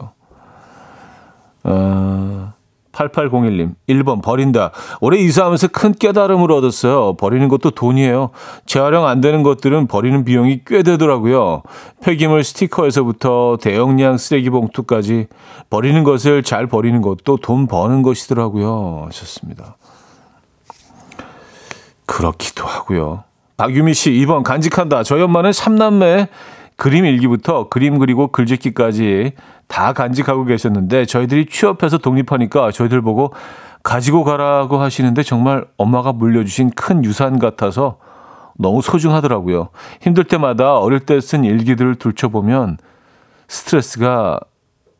어, 1.65 2.55
8801님, 2.93 3.75
1번 3.89 4.23
버린다. 4.23 4.71
올해 5.01 5.19
이사하면서 5.19 5.69
큰 5.69 5.93
깨달음을 5.93 6.53
얻었어요. 6.53 7.17
버리는 7.17 7.47
것도 7.49 7.71
돈이에요. 7.71 8.31
재활용 8.67 9.07
안 9.07 9.21
되는 9.21 9.43
것들은 9.43 9.87
버리는 9.87 10.25
비용이 10.25 10.63
꽤 10.67 10.83
되더라고요. 10.83 11.63
폐기물 12.03 12.45
스티커에서부터 12.45 13.59
대용량 13.61 14.17
쓰레기 14.17 14.51
봉투까지 14.51 15.27
버리는 15.71 16.05
것을 16.05 16.43
잘 16.43 16.67
버리는 16.67 17.01
것도 17.01 17.39
돈 17.39 17.67
버는 17.67 18.03
것이더라고요. 18.03 19.05
하셨습니다. 19.07 19.77
그렇기도 22.07 22.65
하고요. 22.67 23.25
박유미 23.57 23.95
씨 23.95 24.11
2번 24.11 24.43
간직한다. 24.43 25.03
저희 25.03 25.23
엄마는 25.23 25.51
3남매 25.51 26.29
그림 26.77 27.05
일기부터 27.05 27.69
그림 27.69 27.99
그리고 27.99 28.29
글짓기까지 28.29 29.33
다 29.69 29.93
간직하고 29.93 30.45
계셨는데 30.45 31.07
저희들이 31.07 31.47
취업해서 31.47 31.99
독립하니까 31.99 32.71
저희들 32.73 33.01
보고 33.03 33.33
가지고 33.83 34.25
가라고 34.25 34.79
하시는데 34.79 35.23
정말 35.23 35.65
엄마가 35.77 36.13
물려주신 36.13 36.71
큰 36.71 37.05
유산 37.05 37.39
같아서 37.39 37.99
너무 38.59 38.83
소중하더라고요. 38.83 39.71
힘들 40.03 40.25
때마다 40.25 40.79
어릴 40.79 41.01
때 41.01 41.21
쓴 41.21 41.45
일기들을 41.45 41.97
들춰보면 41.97 42.77
스트레스가 43.49 44.41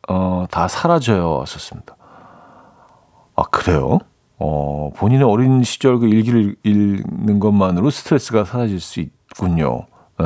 어, 0.09 0.45
다 0.51 0.67
사라져요. 0.67 1.39
하셨습니다. 1.41 1.95
아, 3.35 3.43
그래요? 3.43 3.99
어, 4.37 4.91
본인의 4.97 5.23
어린 5.25 5.63
시절 5.63 5.99
그 5.99 6.07
일기를 6.07 6.55
읽는 6.63 7.39
것만으로 7.39 7.89
스트레스가 7.89 8.43
사라질 8.43 8.79
수 8.81 8.99
있군요. 8.99 9.85
예. 10.21 10.25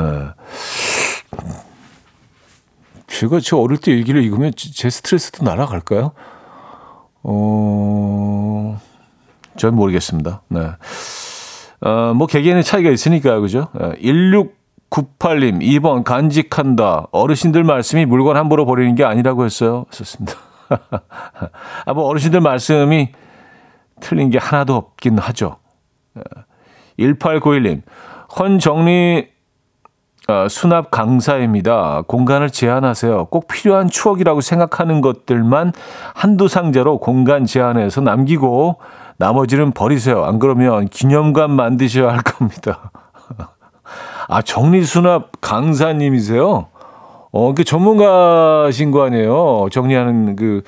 제가 3.08 3.40
저 3.40 3.56
어릴 3.56 3.78
때 3.78 3.90
일기를 3.90 4.22
읽으면 4.22 4.52
제 4.54 4.88
스트레스도 4.90 5.44
날아갈까요? 5.44 6.12
어, 7.22 8.80
전 9.56 9.74
모르겠습니다. 9.74 10.42
네. 10.48 10.60
어, 11.80 12.14
뭐 12.14 12.26
개개인의 12.26 12.62
차이가 12.62 12.90
있으니까요. 12.90 13.40
그죠? 13.40 13.68
1698님, 13.72 15.60
2번 15.62 16.04
간직한다. 16.04 17.08
어르신들 17.10 17.64
말씀이 17.64 18.04
물건 18.04 18.36
함부로 18.36 18.66
버리는 18.66 18.94
게 18.94 19.04
아니라고 19.04 19.44
했어요. 19.44 19.86
썼습니다. 19.90 20.34
아, 21.86 21.94
뭐 21.94 22.04
어르신들 22.04 22.40
말씀이 22.40 23.10
틀린 24.00 24.30
게 24.30 24.38
하나도 24.38 24.76
없긴 24.76 25.18
하죠. 25.18 25.56
1891님, 26.98 27.82
헌 28.38 28.58
정리 28.58 29.26
어, 29.26 29.37
수납 30.50 30.90
강사입니다. 30.90 32.02
공간을 32.06 32.50
제한하세요. 32.50 33.26
꼭 33.26 33.48
필요한 33.48 33.88
추억이라고 33.88 34.42
생각하는 34.42 35.00
것들만 35.00 35.72
한두 36.14 36.48
상자로 36.48 36.98
공간 36.98 37.46
제한해서 37.46 38.02
남기고 38.02 38.76
나머지는 39.16 39.72
버리세요. 39.72 40.24
안 40.24 40.38
그러면 40.38 40.88
기념관 40.88 41.50
만드셔야 41.52 42.12
할 42.12 42.20
겁니다. 42.22 42.90
아, 44.28 44.42
정리수납 44.42 45.40
강사님이세요? 45.40 46.66
어, 47.30 47.54
그 47.54 47.64
전문가신 47.64 48.90
거 48.90 49.04
아니에요? 49.04 49.68
정리하는 49.70 50.36
그, 50.36 50.62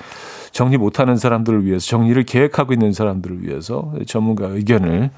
정리 0.51 0.77
못하는 0.77 1.15
사람들을 1.15 1.65
위해서, 1.65 1.85
정리를 1.85 2.23
계획하고 2.23 2.73
있는 2.73 2.93
사람들을 2.93 3.43
위해서 3.43 3.93
전문가 4.07 4.47
의견을 4.47 5.11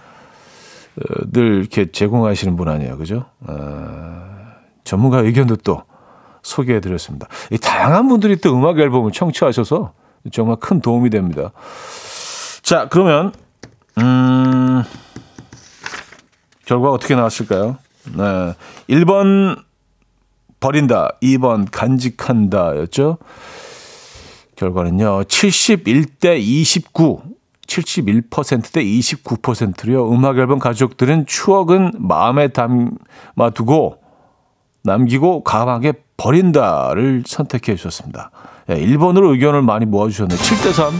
어, 0.95 1.23
늘 1.31 1.59
이렇게 1.59 1.91
제공하시는 1.91 2.55
분 2.55 2.69
아니에요. 2.69 2.97
그죠? 2.97 3.25
어, 3.47 4.32
전문가 4.83 5.19
의견도 5.19 5.57
또 5.57 5.83
소개해 6.41 6.81
드렸습니다. 6.81 7.27
이 7.51 7.57
다양한 7.57 8.07
분들이 8.07 8.35
또 8.37 8.53
음악 8.55 8.79
앨범을 8.79 9.11
청취하셔서 9.11 9.93
정말 10.31 10.57
큰 10.57 10.81
도움이 10.81 11.09
됩니다. 11.09 11.51
자, 12.61 12.87
그러면, 12.89 13.33
음, 13.97 14.83
결과 16.65 16.91
어떻게 16.91 17.15
나왔을까요? 17.15 17.77
네. 18.15 18.53
1번 18.89 19.61
버린다, 20.59 21.09
2번 21.21 21.67
간직한다 21.69 22.77
였죠. 22.77 23.17
결과는요, 24.55 25.23
71대 25.23 26.39
29, 26.39 27.21
71%대 27.67 28.83
29%요. 28.83 30.09
음악 30.11 30.37
앨범 30.37 30.59
가족들은 30.59 31.25
추억은 31.25 31.91
마음에 31.97 32.49
담아 32.49 33.49
두고 33.53 34.02
남기고 34.83 35.43
가방에 35.43 35.93
버린다를 36.17 37.23
선택해 37.25 37.75
주셨습니다. 37.75 38.31
예, 38.69 38.75
1번으로 38.75 39.31
의견을 39.31 39.61
많이 39.61 39.85
모아주셨네요. 39.85 40.37
7대3 40.37 40.91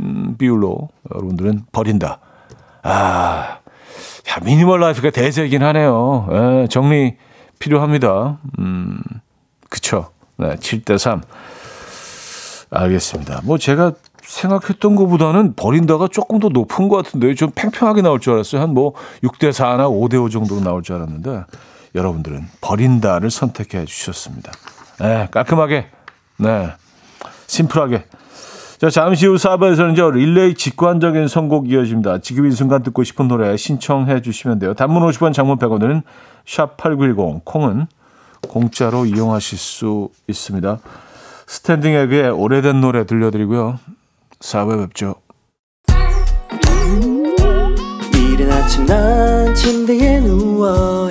음, 0.00 0.36
비율로 0.38 0.88
여러분들은 1.12 1.64
버린다. 1.72 2.20
아, 2.82 3.58
야, 4.28 4.44
미니멀 4.44 4.80
라이프가 4.80 5.10
대세이긴 5.10 5.62
하네요. 5.62 6.28
예, 6.30 6.66
정리 6.68 7.16
필요합니다. 7.58 8.38
음, 8.60 9.00
그쵸. 9.68 10.10
네, 10.36 10.54
4대3. 10.56 11.22
알겠습니다. 12.70 13.40
뭐 13.44 13.58
제가 13.58 13.92
생각했던 14.22 14.94
것보다는 14.94 15.54
버린다가 15.56 16.08
조금 16.08 16.38
더 16.38 16.50
높은 16.50 16.88
것 16.88 16.96
같은데 16.96 17.34
좀 17.34 17.50
팽팽하게 17.54 18.02
나올 18.02 18.20
줄 18.20 18.34
알았어요. 18.34 18.60
한 18.60 18.74
뭐 18.74 18.92
6대4나 19.24 19.88
5대5 19.88 20.30
정도로 20.30 20.60
나올 20.60 20.82
줄 20.82 20.96
알았는데 20.96 21.44
여러분들은 21.94 22.48
버린다를 22.60 23.30
선택해 23.30 23.84
주셨습니다. 23.84 24.52
네, 25.00 25.28
깔끔하게, 25.30 25.86
네, 26.38 26.72
심플하게. 27.46 28.04
자, 28.78 28.90
잠시 28.90 29.26
후 29.26 29.34
4부에서는요, 29.34 30.12
릴레이 30.12 30.54
직관적인 30.54 31.26
선곡 31.26 31.68
이어집니다. 31.68 32.18
지금 32.18 32.46
이 32.46 32.52
순간 32.52 32.84
듣고 32.84 33.02
싶은 33.02 33.26
노래 33.26 33.56
신청해 33.56 34.22
주시면 34.22 34.60
돼요. 34.60 34.74
단문 34.74 35.02
50원, 35.02 35.32
장문 35.32 35.58
100원은 35.58 36.02
샵8910, 36.46 37.44
콩은 37.44 37.86
공짜로 38.48 39.04
이용하실 39.04 39.58
수 39.58 40.10
있습니다. 40.28 40.78
스탠딩 41.48 41.92
에그의 41.92 42.30
오래된 42.30 42.80
노래 42.80 43.04
들려드리고요. 43.04 43.80
4부에 44.38 44.86
뵙죠. 44.86 45.16
이른 48.14 48.52
아침 48.52 48.86
난 48.86 49.52
침대에 49.56 50.20
누워 50.20 51.10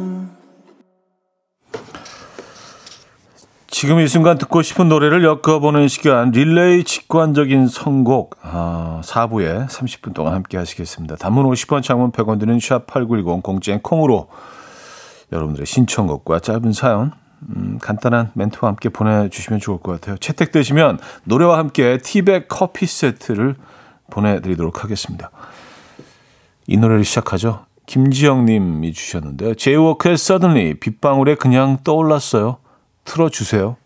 지금 3.81 3.99
이 3.99 4.07
순간 4.07 4.37
듣고 4.37 4.61
싶은 4.61 4.89
노래를 4.89 5.23
엮어보는 5.23 5.87
시간 5.87 6.29
릴레이 6.29 6.83
직관적인 6.83 7.67
선곡 7.67 8.37
아, 8.43 9.01
4부에 9.03 9.67
30분 9.67 10.13
동안 10.13 10.35
함께 10.35 10.59
하시겠습니다. 10.59 11.15
단문 11.15 11.47
50원 11.47 11.81
장문 11.81 12.11
100원 12.11 12.39
드는 12.39 12.59
샵8910 12.59 13.41
공짜인 13.41 13.81
콩으로 13.81 14.27
여러분들의 15.31 15.65
신청곡과 15.65 16.41
짧은 16.41 16.73
사연 16.73 17.11
음, 17.49 17.79
간단한 17.81 18.29
멘트와 18.35 18.69
함께 18.69 18.89
보내주시면 18.89 19.59
좋을 19.59 19.79
것 19.79 19.93
같아요. 19.93 20.15
채택되시면 20.19 20.99
노래와 21.23 21.57
함께 21.57 21.97
티백 21.97 22.49
커피 22.49 22.85
세트를 22.85 23.55
보내드리도록 24.11 24.83
하겠습니다. 24.83 25.31
이 26.67 26.77
노래를 26.77 27.03
시작하죠. 27.03 27.65
김지영 27.87 28.45
님이 28.45 28.93
주셨는데요. 28.93 29.55
제이워크의 29.55 30.13
Suddenly 30.13 30.75
빗방울에 30.75 31.33
그냥 31.33 31.79
떠올랐어요. 31.83 32.57
틀어주세요. 33.05 33.77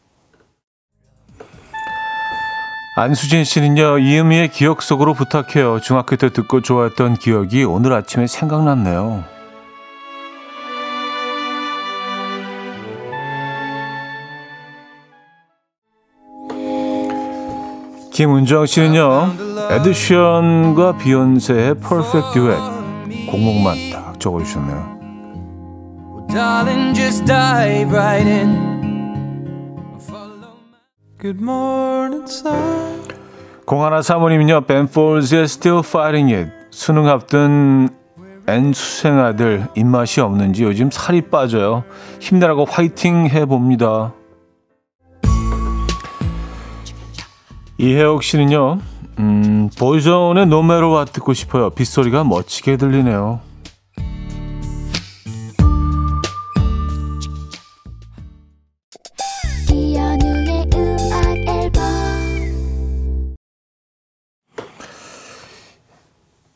안수진 2.98 3.44
씨는요, 3.44 4.00
이은미의 4.00 4.52
기억 4.52 4.82
속으로 4.82 5.14
부탁해요. 5.14 5.82
중학교 5.82 6.16
때 6.16 6.32
듣고 6.32 6.62
좋아했던 6.62 7.16
기억이 7.16 7.66
오늘 7.66 7.92
아침에 7.92 8.26
생각났네요. 8.26 9.26
김은정 18.14 18.66
씨는요, 18.66 19.34
에드션과 19.72 20.98
비욘세의 20.98 21.76
퍼펙트 21.82 22.32
듀엣 22.34 22.58
곡목만 23.30 23.76
딱 23.92 24.18
적어주셨네요. 24.18 24.96
공하나 33.66 34.02
사모님은요, 34.02 34.62
벤폴즈의 34.62 35.44
Still 35.44 35.80
Fighting 35.80 36.34
It 36.34 36.52
수능 36.72 37.08
앞둔 37.08 37.90
N 38.48 38.74
수생아들 38.74 39.70
입맛이 39.76 40.22
없는지 40.22 40.64
요즘 40.64 40.92
살이 40.92 41.22
빠져요. 41.22 41.84
힘내라고 42.20 42.66
화이팅 42.66 43.28
해봅니다. 43.28 44.14
이혜옥 47.78 48.24
씨는요, 48.24 48.80
음, 49.20 49.70
보이존의 49.80 50.46
노메로와 50.48 51.06
듣고 51.06 51.34
싶어요. 51.34 51.70
빗소리가 51.72 52.24
멋지게 52.24 52.78
들리네요. 52.78 53.40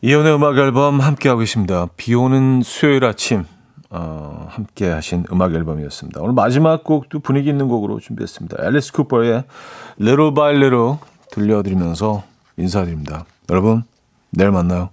이혼의 0.02 0.34
음악 0.34 0.58
앨범 0.58 1.02
함께하고 1.02 1.40
계십니다. 1.40 1.88
비 1.98 2.16
오는 2.16 2.62
수요일 2.64 3.04
아침, 3.04 3.44
어, 3.90 4.48
함께 4.50 4.88
하신 4.88 5.26
음악 5.30 5.54
앨범이었습니다. 5.54 6.22
오늘 6.22 6.34
마지막 6.34 6.86
곡도 6.86 7.20
분위기 7.20 7.50
있는 7.50 7.68
곡으로 7.68 8.00
준비했습니다. 8.00 8.66
앨리스 8.66 8.94
쿠퍼의 8.94 9.44
Little 10.00 10.34
by 10.34 10.56
Little 10.56 10.96
들려드리면서 11.32 12.24
인사드립니다. 12.56 13.26
여러분, 13.50 13.84
내일 14.30 14.52
만나요. 14.52 14.90